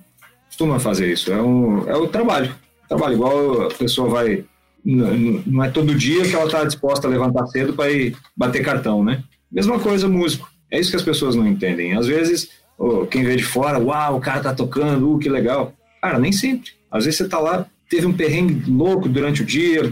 [0.55, 1.31] costuma fazer isso.
[1.31, 2.55] É, um, é o trabalho.
[2.87, 4.45] Trabalho igual a pessoa vai.
[4.85, 9.03] Não é todo dia que ela está disposta a levantar cedo para ir bater cartão,
[9.03, 9.23] né?
[9.51, 10.49] Mesma coisa, músico.
[10.71, 11.97] É isso que as pessoas não entendem.
[11.97, 15.73] Às vezes, oh, quem vê de fora, uau, o cara tá tocando, uh, que legal.
[16.01, 16.71] Cara, nem sempre.
[16.89, 19.91] Às vezes você tá lá, teve um perrengue louco durante o dia,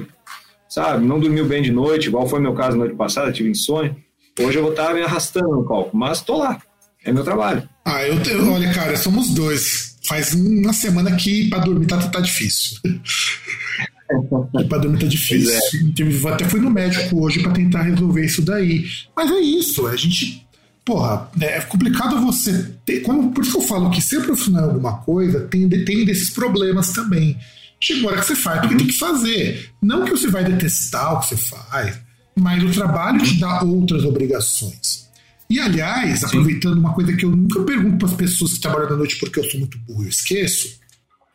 [0.70, 1.05] sabe?
[1.05, 3.95] Não dormiu bem de noite, igual foi meu caso na noite passada, tive insônia.
[4.39, 6.61] Hoje eu vou estar me arrastando no palco, mas tô lá.
[7.03, 7.68] É meu trabalho.
[7.84, 12.20] Ah, eu tenho, olha, cara, somos dois faz uma semana que para dormir tá, tá
[12.20, 12.78] difícil.
[14.70, 15.51] para dormir tá difícil.
[15.54, 16.34] É.
[16.34, 18.86] Até fui no médico hoje para tentar resolver isso daí.
[19.16, 20.45] Mas é isso, a gente.
[20.86, 22.99] Porra, é complicado você ter.
[23.01, 26.30] Como, por isso que eu falo que ser profissional em alguma coisa tem, tem desses
[26.30, 27.38] problemas também.
[27.80, 29.72] Chega uma hora que você faz porque tem que fazer.
[29.82, 31.97] Não que você vai detestar o que você faz,
[32.36, 35.10] mas o trabalho te dá outras obrigações.
[35.54, 36.26] E, aliás, Sim.
[36.26, 39.39] aproveitando uma coisa que eu nunca pergunto para as pessoas que trabalham da noite porque
[39.39, 40.80] eu sou muito burro e esqueço,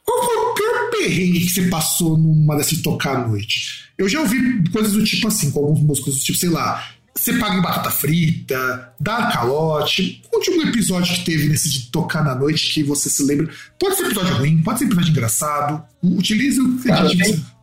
[0.05, 3.85] qual foi o pior perrengue que você passou numa dessas tocar à noite?
[3.97, 7.33] Eu já ouvi coisas do tipo assim, com alguns músicos, do tipo, sei lá, você
[7.35, 10.21] paga em batata frita, dá calote.
[10.33, 13.53] Conte um episódio que teve nesse de tocar na noite que você se lembra.
[13.79, 15.81] Pode ser episódio ruim, pode ser episódio engraçado.
[16.03, 17.09] Utilize o que Cara,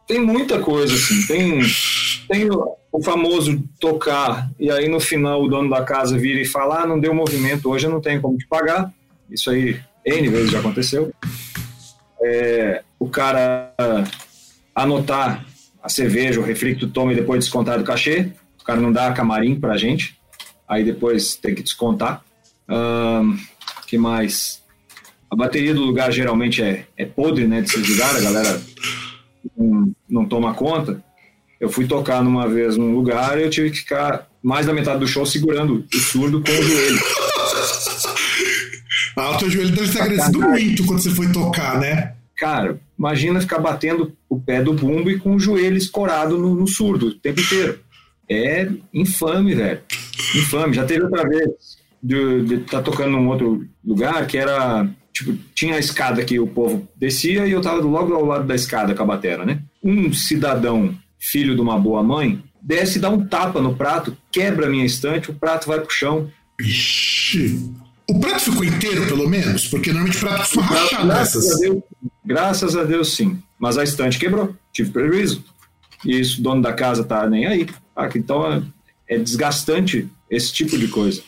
[0.07, 1.25] tem, muita coisa, assim.
[1.27, 1.61] Tem,
[2.27, 2.49] tem
[2.95, 6.87] o famoso tocar, e aí no final o dono da casa vira e fala: ah,
[6.87, 8.91] não deu movimento, hoje eu não tenho como te pagar.
[9.29, 11.13] Isso aí, N vezes já aconteceu.
[12.21, 13.73] É, o cara
[14.73, 15.45] anotar
[15.81, 18.31] a cerveja, o refri que tu toma e depois descontar do cachê.
[18.59, 20.17] O cara não dá camarim pra gente,
[20.67, 22.23] aí depois tem que descontar.
[22.67, 23.37] Um,
[23.85, 24.63] que mais?
[25.29, 27.61] A bateria do lugar geralmente é, é podre, né?
[27.61, 28.61] Desses lugares, a galera
[29.57, 31.03] não, não toma conta.
[31.59, 34.99] Eu fui tocar numa vez num lugar e eu tive que ficar mais da metade
[34.99, 36.99] do show segurando o surdo com o joelho.
[39.15, 42.13] ah, o teu joelho deve ter agradecido muito quando você foi tocar, né?
[42.37, 46.67] Cara, imagina ficar batendo o pé do bumbo e com o joelho escorado no, no
[46.67, 47.79] surdo o tempo inteiro.
[48.29, 49.81] É infame, velho.
[50.35, 50.73] Infame.
[50.73, 54.87] Já teve outra vez de estar tá tocando num outro lugar que era.
[55.15, 58.53] Tipo, tinha a escada que o povo descia e eu tava logo ao lado da
[58.53, 59.61] escada com a batera, né?
[59.81, 64.67] Um cidadão filho de uma boa mãe, desce e dá um tapa no prato, quebra
[64.67, 66.29] a minha estante, o prato vai pro chão.
[66.59, 67.71] Ixi.
[68.09, 69.67] O prato ficou inteiro, pelo menos?
[69.67, 71.83] Porque normalmente o prato fica rachado graças A Deus,
[72.25, 73.41] graças a Deus, sim.
[73.57, 74.53] Mas a estante quebrou.
[74.73, 75.45] Tive prejuízo.
[76.03, 77.65] E isso, o dono da casa tá nem aí.
[77.95, 78.61] Ah, então é,
[79.07, 81.23] é desgastante esse tipo de coisa.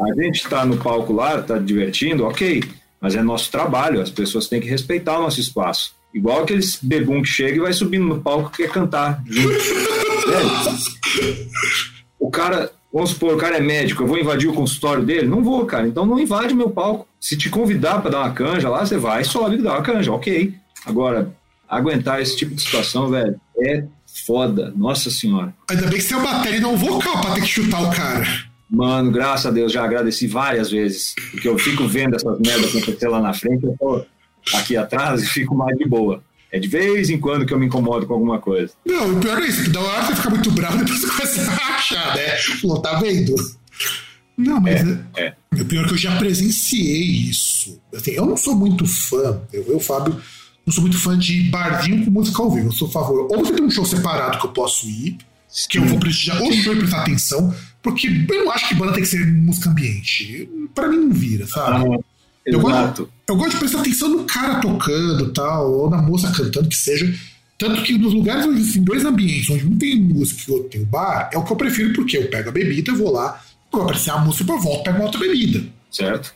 [0.00, 2.62] A gente está no palco lá, está divertindo, ok,
[3.00, 5.94] mas é nosso trabalho, as pessoas têm que respeitar o nosso espaço.
[6.12, 9.22] Igual aqueles bebum que chega e vai subindo no palco que quer cantar
[10.30, 11.24] é.
[12.18, 15.26] O cara, vamos supor, o cara é médico, eu vou invadir o consultório dele?
[15.26, 15.86] Não vou, cara.
[15.86, 17.06] Então não invade meu palco.
[17.20, 20.12] Se te convidar para dar uma canja lá, você vai, sobe e dá uma canja,
[20.12, 20.54] ok.
[20.86, 21.34] Agora,
[21.68, 23.84] aguentar esse tipo de situação, velho, é
[24.26, 24.72] foda.
[24.76, 25.52] Nossa senhora.
[25.68, 27.82] Ainda bem que você tem uma bateria e não um vocal pra ter que chutar
[27.82, 28.26] o cara.
[28.74, 31.14] Mano, graças a Deus, já agradeci várias vezes.
[31.30, 34.04] Porque eu fico vendo essas merdas acontecer lá na frente, eu tô
[34.54, 36.22] aqui atrás e fico mais de boa.
[36.50, 38.72] É de vez em quando que eu me incomodo com alguma coisa.
[38.86, 41.40] Não, o pior é isso, da hora você fica muito bravo e depois você começa
[41.40, 42.28] a rachar, né?
[42.60, 43.34] Falou, tá vendo?
[44.36, 45.62] Não, mas é, é, é.
[45.62, 47.80] o pior é que eu já presenciei isso.
[47.94, 50.20] Assim, eu não sou muito fã, eu, eu Fábio,
[50.66, 52.68] não sou muito fã de barzinho com música ao vivo.
[52.68, 53.28] Eu sou a favor.
[53.30, 55.18] Ou você tem um show separado que eu posso ir,
[55.68, 57.54] que eu vou prestigiar, ou não vou prestar atenção,
[57.84, 60.48] porque eu não acho que banda tem que ser música ambiente.
[60.74, 61.84] Pra mim não vira, sabe?
[61.86, 61.98] Ah,
[62.46, 66.68] eu, gosto, eu gosto de prestar atenção no cara tocando tal, ou na moça cantando,
[66.68, 67.14] que seja.
[67.58, 70.70] Tanto que nos lugares onde existem dois ambientes, onde um tem música e o outro
[70.70, 73.40] tem o bar, é o que eu prefiro, porque eu pego a bebida, vou lá,
[73.70, 75.64] vou apreciar a música, depois volto, pego uma outra bebida.
[75.90, 76.34] Certo?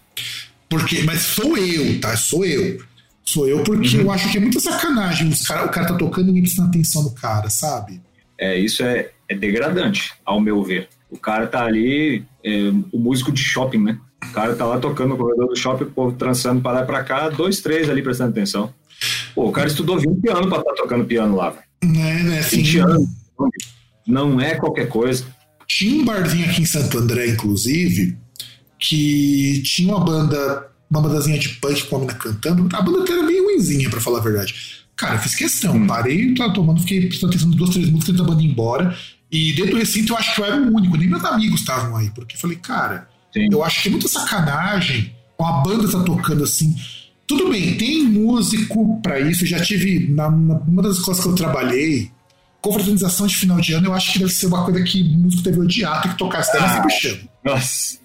[0.69, 2.17] Porque, mas sou eu, tá?
[2.17, 2.79] Sou eu.
[3.25, 4.03] Sou eu porque Uhum.
[4.05, 5.29] eu acho que é muita sacanagem.
[5.29, 8.01] Os cara, o cara tá tocando e ninguém prestando atenção no cara, sabe?
[8.39, 10.89] É, isso é, é degradante, ao meu ver.
[11.11, 13.99] O cara tá ali, é, o músico de shopping, né?
[14.23, 16.87] O cara tá lá tocando no corredor do shopping, o povo trançando pra lá e
[16.87, 18.73] pra cá, dois, três ali prestando atenção.
[19.35, 21.65] Pô, o cara estudou 20 anos pra estar tocando piano lá, velho.
[21.85, 23.09] Né, né, assim, 20 anos.
[24.07, 25.25] Não é qualquer coisa.
[25.67, 28.17] Tinha um barzinho aqui em Santo André, inclusive,
[28.79, 32.69] que tinha uma banda, uma bandazinha de punk com a mina cantando.
[32.75, 34.55] A banda até era meio ruimzinha, pra falar a verdade.
[34.97, 35.77] Cara, eu fiz questão.
[35.77, 35.87] Hum.
[35.87, 38.97] Parei, tava tomando, fiquei prestando atenção nas duas, três músicas antes da banda ir embora.
[39.31, 41.97] E dentro do recinto eu acho que eu era o único, nem meus amigos estavam
[41.97, 42.11] aí.
[42.11, 43.49] Porque eu falei, cara, Sim.
[43.51, 45.15] eu acho que é muita sacanagem.
[45.39, 46.75] Uma banda tá tocando assim.
[47.27, 49.45] Tudo bem, tem músico pra isso.
[49.45, 52.11] Eu já tive, na, na- uma das escolas que eu trabalhei,
[52.63, 55.61] confraternização de final de ano, eu acho que deve ser uma coisa que músico deve
[55.61, 56.69] odiar, tem que tocar, senão Ah.
[56.75, 57.21] sempre chama.
[57.45, 57.99] Nossa.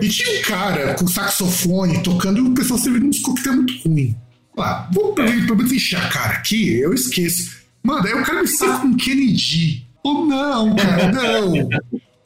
[0.00, 4.16] E tinha um cara com saxofone tocando e o pessoal servindo uns coquetéis muito ruim.
[4.56, 7.56] Lá, vou pelo pelo menos encher a cara aqui, eu esqueço.
[7.82, 9.83] Mano, aí o cara me saca um Kennedy.
[10.04, 11.68] Oh, não, cara, não.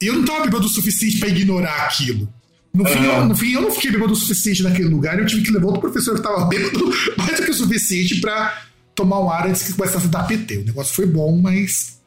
[0.01, 2.31] Eu não tava bêbado o suficiente pra ignorar aquilo.
[2.73, 5.43] No fim, eu, no fim, eu não fiquei bêbado o suficiente naquele lugar, eu tive
[5.43, 8.63] que levar outro professor que tava bêbado mais do que o suficiente pra
[8.93, 10.57] tomar um ar antes que começasse a dar PT.
[10.57, 11.99] O negócio foi bom, mas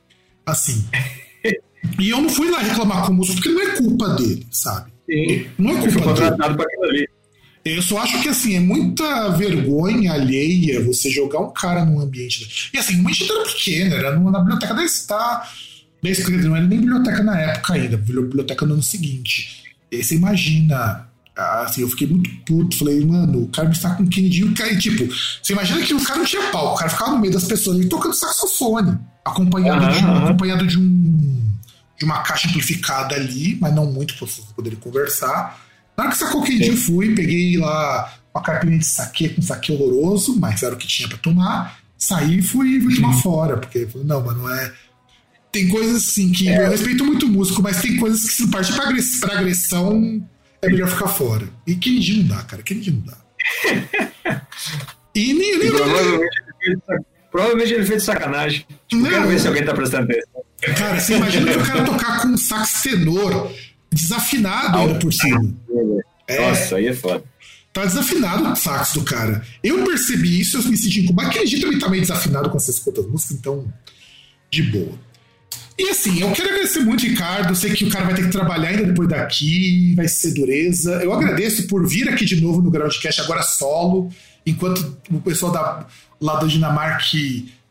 [0.47, 0.85] assim.
[1.99, 4.93] E eu não fui lá reclamar com o músico, porque não é culpa dele, sabe?
[5.11, 5.47] Sim.
[5.59, 6.03] Não é culpa dele.
[6.03, 7.09] contratado pra aquilo ali.
[7.65, 12.71] Eu só acho que assim, é muita vergonha alheia você jogar um cara num ambiente.
[12.75, 15.49] E assim, uma ambiente era pequena, era na biblioteca da Star.
[16.03, 19.63] Da esquerda, não era nem biblioteca na época ainda, biblioteca no ano seguinte.
[19.91, 21.09] E aí você imagina.
[21.37, 22.77] Assim, eu fiquei muito puto.
[22.77, 24.45] Falei, mano, o cara me está com Kennedy.
[24.45, 25.09] O cara, e, tipo,
[25.41, 27.79] você imagina que o cara não tinha pau, o cara ficava no meio das pessoas
[27.79, 31.43] ele tocando saxofone, acompanhado, Aham, de, um, acompanhado de um
[32.03, 35.62] de uma caixa amplificada ali, mas não muito para vocês poderem conversar.
[35.97, 39.43] Na hora que sacou o Kennedy, eu fui, peguei lá uma carpinha de saque com
[39.43, 41.79] saque horroroso, mas era o que tinha pra tomar.
[41.99, 44.73] Saí e fui, fui tomar fora, porque não, mas não é.
[45.53, 48.73] Tem coisas assim que eu respeito muito o músico, mas tem coisas que se partir
[48.75, 50.27] pra, agress- pra agressão
[50.63, 51.47] é melhor ficar fora.
[51.67, 53.17] E Kennedy não dá, cara, Kennedy não dá.
[55.15, 58.67] E nem, nem, Provavelmente ele fez de sac- Provavelmente ele fez de sacanagem.
[58.89, 59.11] Tipo, Não.
[59.11, 60.43] quero ver se alguém tá prestando atenção.
[60.79, 63.53] Cara, você imagina que o cara tocar com um sax tenor
[63.93, 65.55] desafinado ainda por cima.
[66.27, 66.49] É.
[66.49, 67.23] Nossa, aí é foda.
[67.73, 69.43] Tá desafinado o sax do cara.
[69.63, 71.31] Eu percebi isso, eu me senti incomodado.
[71.31, 73.73] Aquele dia também tá meio desafinado com essas outras músicas, então,
[74.51, 74.93] de boa.
[75.79, 77.57] E assim, eu quero agradecer muito, Ricardo.
[77.57, 81.03] Sei que o cara vai ter que trabalhar ainda depois daqui, vai ser dureza.
[81.03, 84.11] Eu agradeço por vir aqui de novo no Groundcast, agora solo,
[84.45, 85.87] enquanto o pessoal da,
[86.21, 87.05] lá da Dinamarca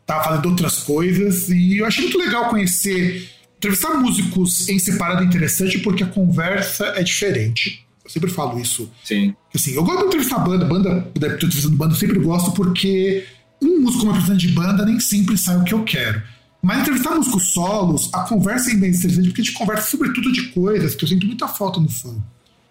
[0.06, 1.48] tava fazendo outras coisas.
[1.50, 3.30] E eu achei muito legal conhecer,
[3.62, 7.86] entrevistar músicos em separado é interessante, porque a conversa é diferente.
[8.04, 9.36] Eu sempre falo isso Sim.
[9.54, 13.24] Assim, eu gosto de entrevistar banda, banda, entrevistando banda, eu sempre gosto porque
[13.62, 16.22] um músico como representante de banda nem sempre sai o que eu quero.
[16.64, 20.50] Mas entrevistar músicos solos, a conversa é bem interessante porque a gente conversa sobretudo de
[20.50, 22.16] coisas que eu sinto muita falta no fã.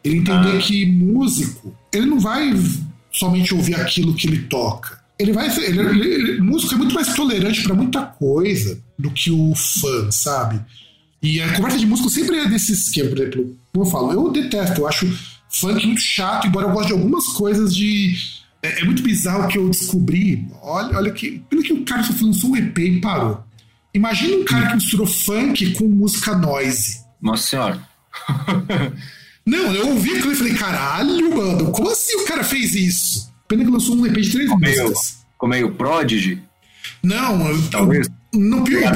[0.03, 0.61] Ele entender Ah.
[0.61, 2.53] que músico, ele não vai
[3.13, 5.00] somente ouvir aquilo que ele toca.
[5.21, 9.11] Ele vai ser, ele, ele- ele- músico é muito mais tolerante para muita coisa do
[9.11, 10.61] que o fã, sabe?
[11.23, 13.57] E a conversa de músico sempre é desse esquema, por exemplo.
[13.73, 15.07] Como eu falo, eu detesto, eu acho
[15.51, 18.15] funk muito chato, embora eu goste de algumas coisas de.
[18.63, 20.47] É, é muito bizarro que eu descobri.
[20.63, 21.43] Olha, olha que.
[21.51, 23.43] Pelo que o cara só lançou um EP e parou.
[23.93, 27.01] Imagina um cara que misturou funk com música noise.
[27.21, 27.81] Nossa senhora.
[29.45, 33.30] Não, eu ouvi aquilo e falei, caralho, mano, como assim o cara fez isso?
[33.51, 35.19] Pena que lançou um EP de três músicas.
[35.33, 36.41] ficou meio Prodigy.
[37.03, 38.09] Não, eu, Talvez.
[38.33, 38.93] no pior,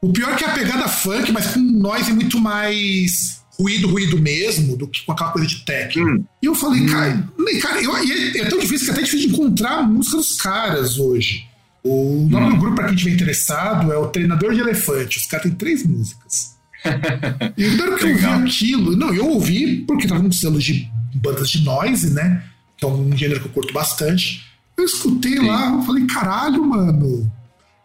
[0.00, 4.18] o pior- é que é a pegada funk, mas com noise muito mais ruído, ruído
[4.20, 6.06] mesmo, do que com aquela coisa de techno.
[6.06, 6.24] Hum.
[6.42, 9.02] E eu falei, cara, nem- cara eu, e é, é tão difícil que é até
[9.02, 11.44] difícil de encontrar a música dos caras hoje.
[11.82, 12.50] O nome Hum.
[12.50, 15.18] do grupo, pra quem estiver interessado, é o Treinador de Elefante.
[15.18, 16.54] Os caras têm três músicas.
[17.56, 20.88] E na hora que eu ouvi aquilo, não, eu ouvi porque tava num selo de
[21.14, 22.42] bandas de noise, né?
[22.84, 24.44] Que é um gênero que eu curto bastante.
[24.76, 27.30] Eu escutei lá, eu falei, caralho, mano.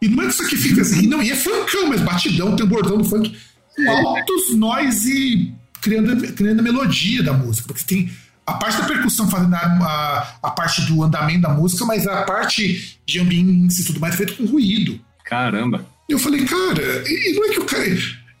[0.02, 2.66] E não é que isso aqui fica assim, não, e é funkão, mas batidão, tem
[2.66, 3.36] um bordão do funk
[3.76, 8.10] com altos noise criando, criando a melodia da música, porque tem
[8.46, 12.98] a parte da percussão fazendo a, a, parte do andamento da música, mas a parte
[13.06, 14.98] de ambiente e tudo mais é feito com ruído.
[15.24, 15.86] Caramba.
[16.08, 17.86] Eu falei, cara, e não é que o cara.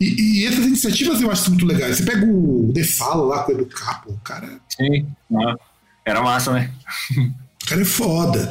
[0.00, 1.98] E, e, essas iniciativas eu acho muito legais.
[1.98, 4.58] Você pega o The Falo lá com o Edu Capo, o cara.
[4.68, 5.06] Sim,
[5.36, 5.56] ah,
[6.04, 6.70] era massa, né?
[7.62, 8.50] o cara é foda.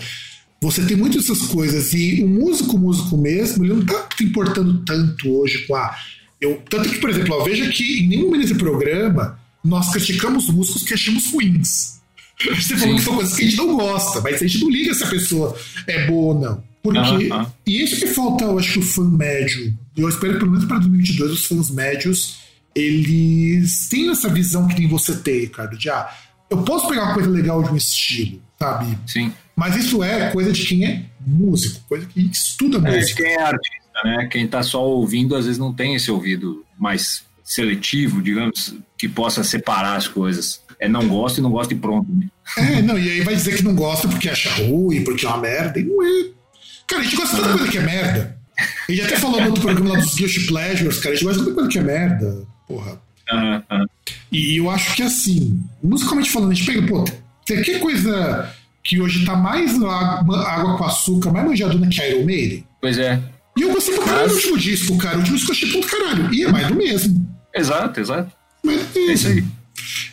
[0.62, 1.93] Você tem muitas dessas coisas.
[1.93, 5.95] E o músico, músico mesmo, ele não tá se importando tanto hoje com a.
[6.41, 10.84] Eu, tanto que, por exemplo, ó, veja que em nenhum desse programa nós criticamos músicos
[10.84, 12.00] que achamos ruins.
[12.39, 14.93] Gente falou que são coisas que a gente não gosta, mas a gente não liga
[14.93, 16.64] se a pessoa é boa ou não.
[16.82, 17.30] Porque.
[17.68, 19.78] E isso que falta, eu acho que o fã médio.
[19.97, 22.39] Eu espero que pelo menos para 2022 os fãs médios
[22.74, 26.10] eles têm essa visão que nem você tem, Ricardo, de ah,
[26.50, 28.97] eu posso pegar uma coisa legal de um estilo, sabe?
[29.06, 29.34] Sim.
[29.56, 33.24] Mas isso é coisa de quem é músico, coisa que estuda é, música.
[33.24, 34.28] Quem é artista, né?
[34.32, 39.43] Quem tá só ouvindo, às vezes não tem esse ouvido mais seletivo, digamos, que possa
[39.43, 40.62] separar as coisas.
[40.80, 42.10] É não gosta e não gosta e pronto.
[42.10, 42.30] Né?
[42.58, 45.39] É, não, e aí vai dizer que não gosta porque acha ruim, porque é uma
[45.39, 46.30] merda, e não é.
[46.88, 48.39] Cara, a gente gosta de tanta coisa que é merda.
[48.88, 51.39] A gente até falou no outro programa lá dos Guilty Pleasures, cara, a gente gosta
[51.39, 53.02] de tanta coisa que é merda, porra.
[53.32, 53.86] Uhum.
[54.32, 57.04] E eu acho que assim, musicalmente falando, a gente pega, pô,
[57.46, 58.54] tem que coisa
[58.84, 62.64] que hoje tá mais água, água com açúcar, mais manjadona que Iron Maiden.
[62.82, 63.22] Pois é.
[63.58, 64.32] E eu gostei pra caralho Mas...
[64.32, 65.16] do último disco, cara.
[65.16, 66.34] O último disco eu achei ponto caralho.
[66.34, 67.40] E é mais do mesmo.
[67.54, 68.32] Exato, exato.
[68.64, 69.44] Mas é, é isso aí.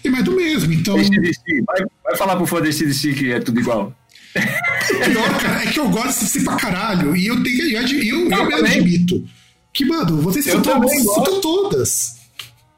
[0.02, 0.96] E mais do mesmo, então.
[0.96, 3.94] Vai, vai falar pro fã desse DC que é tudo igual.
[4.36, 7.16] O pior, cara, é que eu gosto de ser pra caralho.
[7.16, 9.24] E eu tenho eu, eu, eu, eu me admito.
[9.72, 12.15] Que, mano, vocês escutam todas.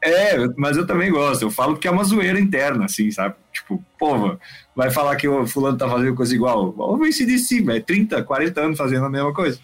[0.01, 1.41] É, mas eu também gosto.
[1.41, 3.35] Eu falo que é uma zoeira interna, assim, sabe?
[3.51, 4.37] Tipo, pô,
[4.75, 6.71] vai falar que o fulano tá fazendo coisa igual.
[6.71, 7.83] Vamos ver se DC, velho.
[7.83, 9.59] 30, 40 anos fazendo a mesma coisa.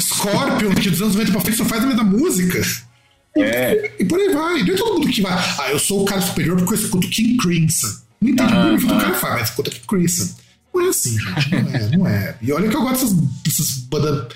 [0.00, 2.60] Scorpion, que dos anos 90 pra frente só faz a mesma música.
[3.36, 3.94] É.
[3.98, 4.62] E, e, por aí vai.
[4.62, 5.32] Não é todo mundo que vai.
[5.32, 7.88] Ah, eu sou o cara superior porque eu escuto King Crimson.
[8.20, 10.34] Não entendi ah, muito o que o cara faz, mas escuta King Crimson.
[10.74, 11.50] Não é assim, gente.
[11.50, 12.38] Não é, não é.
[12.40, 13.12] E olha que eu gosto dessas,
[13.44, 14.28] dessas bandas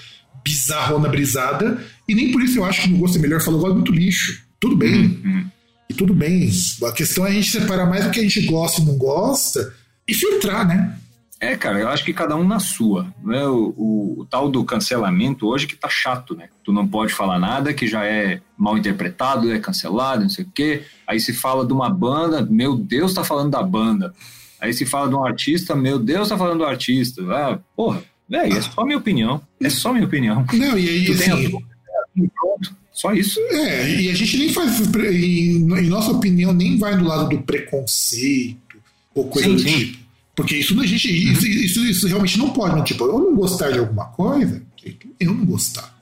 [0.44, 1.82] bizarrona brisada.
[2.08, 3.40] E nem por isso eu acho que o gosto é melhor.
[3.40, 4.42] Eu falo, eu gosto muito lixo.
[4.62, 5.20] Tudo bem.
[5.24, 5.44] Uhum.
[5.90, 6.48] E tudo bem.
[6.84, 9.74] A questão é a gente separar mais o que a gente gosta e não gosta
[10.06, 10.96] e filtrar, né?
[11.40, 13.12] É, cara, eu acho que cada um na sua.
[13.24, 13.44] Né?
[13.44, 16.48] O, o, o, tal do cancelamento hoje que tá chato, né?
[16.62, 20.50] Tu não pode falar nada que já é mal interpretado, é cancelado, não sei o
[20.54, 20.84] quê.
[21.08, 24.14] Aí se fala de uma banda, meu Deus, tá falando da banda.
[24.60, 27.20] Aí se fala de um artista, meu Deus, tá falando do artista.
[27.32, 29.42] Ah, porra, velho, é só minha opinião.
[29.60, 30.46] É só minha opinião.
[30.52, 32.30] Não, e aí, tu assim, tem a...
[32.32, 32.81] pronto.
[32.92, 33.40] Só isso.
[33.50, 37.42] É, e a gente nem faz, em, em nossa opinião, nem vai do lado do
[37.42, 38.76] preconceito
[39.14, 39.78] ou coisa sim, do sim.
[39.78, 40.02] tipo.
[40.34, 41.08] Porque isso a gente.
[41.08, 41.32] Uhum.
[41.32, 42.82] Isso, isso, isso, realmente não pode, né?
[42.82, 44.62] Tipo, eu não gostar de alguma coisa,
[45.20, 45.94] eu não gostar.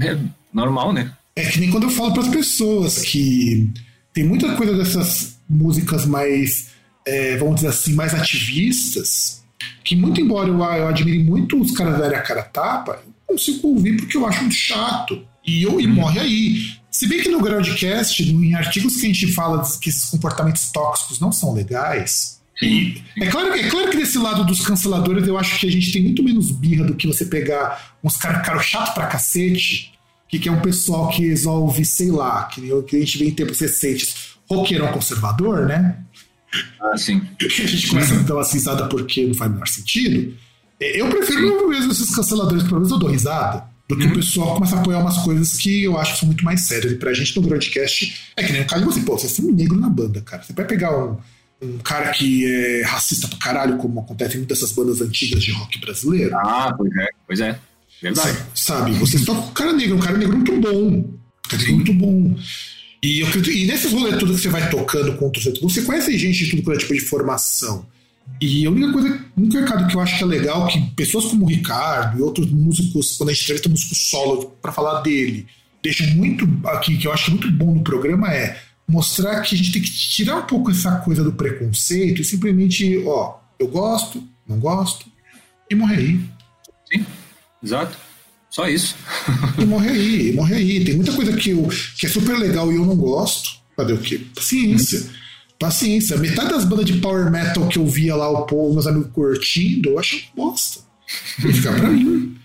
[0.00, 0.16] É
[0.52, 1.12] normal, né?
[1.34, 3.70] É que nem quando eu falo para as pessoas que
[4.12, 6.68] tem muita coisa dessas músicas mais,
[7.04, 9.42] é, vamos dizer assim, mais ativistas,
[9.84, 13.68] que muito embora eu, eu admire muito os caras da área cara tapa, eu consigo
[13.68, 15.24] ouvir porque eu acho muito chato.
[15.48, 15.94] E, e uhum.
[15.94, 16.78] morre aí.
[16.90, 21.20] Se bem que no Groundcast, em artigos que a gente fala que esses comportamentos tóxicos
[21.20, 25.60] não são legais, e é claro, é claro que desse lado dos canceladores eu acho
[25.60, 28.94] que a gente tem muito menos birra do que você pegar uns caras cara chato
[28.94, 29.92] pra cacete,
[30.28, 33.30] que, que é um pessoal que resolve, sei lá, que, que a gente vê em
[33.30, 35.98] tempos recentes, roqueirão conservador, né?
[36.80, 37.20] Ah, sim.
[37.38, 40.34] Que a gente começa a dar uma cisada porque não faz o menor sentido.
[40.80, 44.12] É, eu prefiro mesmo esses canceladores, pelo menos eu dou risada, do que uhum.
[44.12, 46.92] o pessoal começa a apoiar umas coisas que eu acho que são muito mais sérias.
[46.92, 49.44] E pra gente no broadcast, é que nem o cara de você, pô, você é
[49.44, 50.42] um negro na banda, cara.
[50.42, 51.16] Você vai pegar um
[51.60, 55.50] um cara que é racista pra caralho, como acontece em muitas dessas bandas antigas de
[55.50, 56.34] rock brasileiro.
[56.36, 57.58] Ah, pois é, pois é.
[58.00, 58.38] Verdade.
[58.54, 60.88] Sabe, vocês tocam um cara negro, um cara negro muito bom.
[60.88, 61.18] Um
[61.48, 62.36] cara negro muito bom.
[63.02, 66.44] E, eu e nesses rolês tudo que você vai tocando contra os você conhece gente
[66.44, 67.86] de tudo quanto é tipo de formação.
[68.40, 71.26] E a única coisa, o único recado que eu acho que é legal, que pessoas
[71.26, 75.46] como o Ricardo e outros músicos, quando a gente entrevista músico solo para falar dele,
[75.82, 79.72] deixam muito aqui, que eu acho muito bom no programa, é mostrar que a gente
[79.72, 84.58] tem que tirar um pouco essa coisa do preconceito e simplesmente, ó, eu gosto, não
[84.58, 85.06] gosto,
[85.70, 86.20] e morrer aí.
[86.90, 87.06] Sim,
[87.62, 87.96] exato.
[88.50, 88.96] Só isso.
[89.58, 90.84] e morrer aí, e morrer aí.
[90.84, 91.68] Tem muita coisa que, eu,
[91.98, 93.58] que é super legal e eu não gosto.
[93.76, 94.20] Fazer o quê?
[94.34, 95.10] Paciência.
[95.58, 96.16] Paciência.
[96.16, 99.90] Metade das bandas de power metal que eu via lá, o povo, meus amigos curtindo,
[99.90, 100.80] eu acho bosta.
[101.40, 102.36] Vai ficar pra mim.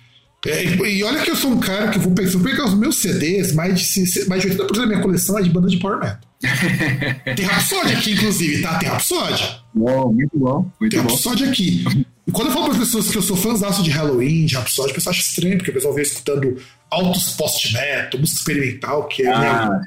[0.46, 3.54] É, e olha que eu sou um cara que vou, vou pegar os meus CDs,
[3.54, 6.20] mais de, mais de 80% da minha coleção é de banda de power metal.
[7.36, 8.78] Tem Rhapsody aqui, inclusive, tá?
[8.78, 9.62] Tem Rhapsody.
[9.74, 10.70] Bom, muito bom.
[10.82, 11.10] Muito Tem bom.
[11.10, 11.86] Rhapsody aqui.
[12.28, 14.92] E quando eu falo para as pessoas que eu sou fãzaço de Halloween, de Rhapsody,
[14.92, 16.58] o pessoal acha estranho, porque o pessoal vem escutando
[16.92, 19.32] altos post-metal, música experimental, que é.
[19.32, 19.82] Ah, né?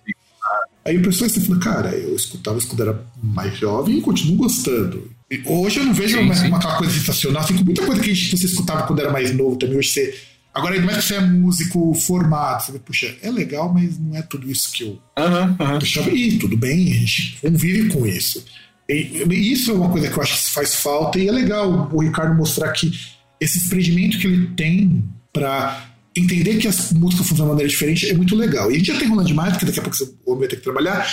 [0.86, 4.36] Aí o pessoal assim, fala, cara, eu escutava isso quando era mais jovem e continuo
[4.36, 5.10] gostando.
[5.28, 6.52] E hoje eu não vejo sim, uma, sim.
[6.52, 9.76] aquela coisa sensacional, assim, com muita coisa que você escutava quando era mais novo também,
[9.76, 10.14] hoje você
[10.56, 14.16] Agora, ainda mais que você é músico formado, você vê, puxa, é legal, mas não
[14.16, 14.98] é tudo isso que eu.
[15.18, 15.54] Aham.
[15.78, 18.42] Puxa, e tudo bem, a gente convive com isso.
[18.88, 21.90] E, e isso é uma coisa que eu acho que faz falta, e é legal
[21.92, 22.90] o Ricardo mostrar que
[23.38, 25.90] esse desprendimento que ele tem para
[26.20, 28.70] entender que as músicas funcionam de maneira diferente é muito legal.
[28.70, 30.62] E a gente já tem rolando demais, porque daqui a pouco você vai ter que
[30.62, 31.06] trabalhar.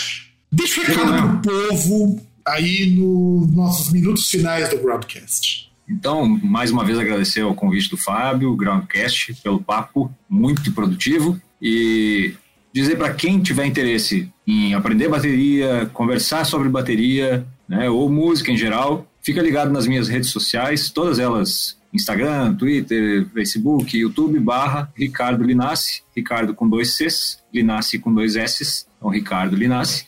[0.51, 5.71] Deixa o recado pro povo aí nos nossos minutos finais do broadcast.
[5.89, 11.39] Então, mais uma vez agradecer ao convite do Fábio, o Groundcast, pelo papo muito produtivo
[11.61, 12.33] e
[12.73, 18.57] dizer para quem tiver interesse em aprender bateria, conversar sobre bateria, né, ou música em
[18.57, 25.43] geral, fica ligado nas minhas redes sociais, todas elas Instagram, Twitter, Facebook, YouTube, barra Ricardo
[25.43, 30.07] Linassi, Ricardo com dois Cs, Linassi com dois Ss, então Ricardo Linassi,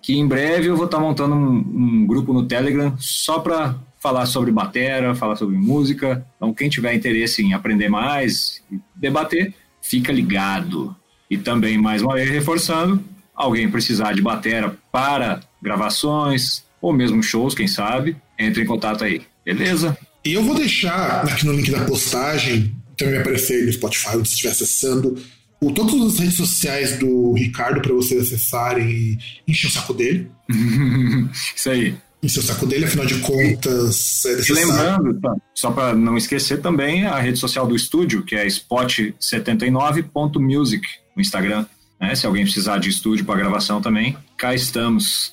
[0.00, 4.26] que em breve eu vou estar montando um, um grupo no Telegram só para falar
[4.26, 6.24] sobre batera, falar sobre música.
[6.36, 10.94] Então, quem tiver interesse em aprender mais e debater, fica ligado.
[11.28, 13.02] E também, mais uma vez, reforçando,
[13.34, 19.22] alguém precisar de batera para gravações ou mesmo shows, quem sabe, entre em contato aí.
[19.44, 19.98] Beleza?
[20.26, 24.28] E eu vou deixar aqui no link da postagem, também vai aparecer no Spotify, onde
[24.28, 25.16] você estiver acessando,
[25.60, 29.16] o, todas as redes sociais do Ricardo para vocês acessarem e
[29.46, 30.28] encher o saco dele.
[31.54, 31.94] Isso aí.
[32.20, 35.16] Encher o saco dele, afinal de contas, é E lembrando,
[35.54, 41.64] só para não esquecer também a rede social do estúdio, que é spot79.music no Instagram.
[42.00, 42.16] Né?
[42.16, 45.32] Se alguém precisar de estúdio para gravação também, cá estamos.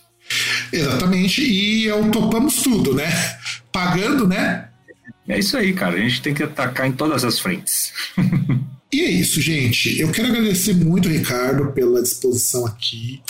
[0.71, 3.09] Exatamente, e eu topamos tudo, né?
[3.71, 4.69] Pagando, né?
[5.28, 5.95] É isso aí, cara.
[5.95, 7.93] A gente tem que atacar em todas as frentes.
[8.93, 9.99] E é isso, gente.
[9.99, 13.24] Eu quero agradecer muito Ricardo pela disposição aqui.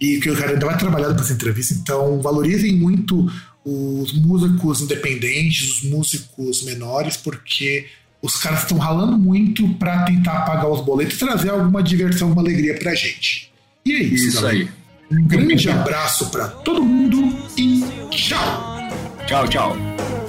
[0.00, 3.30] E que o Ricardo ainda vai trabalhar para essa entrevista, então valorizem muito
[3.62, 7.86] os músicos independentes, os músicos menores, porque
[8.22, 12.48] os caras estão ralando muito para tentar pagar os boletos e trazer alguma diversão, alguma
[12.48, 13.52] alegria pra gente.
[13.84, 14.58] E é isso, Isso galera.
[14.60, 14.68] aí.
[15.10, 18.78] Um grande abraço para todo mundo e tchau!
[19.26, 20.21] Tchau, tchau.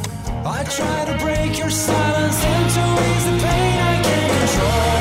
[0.45, 4.92] I try to break your silence and to ease the pain I can't control.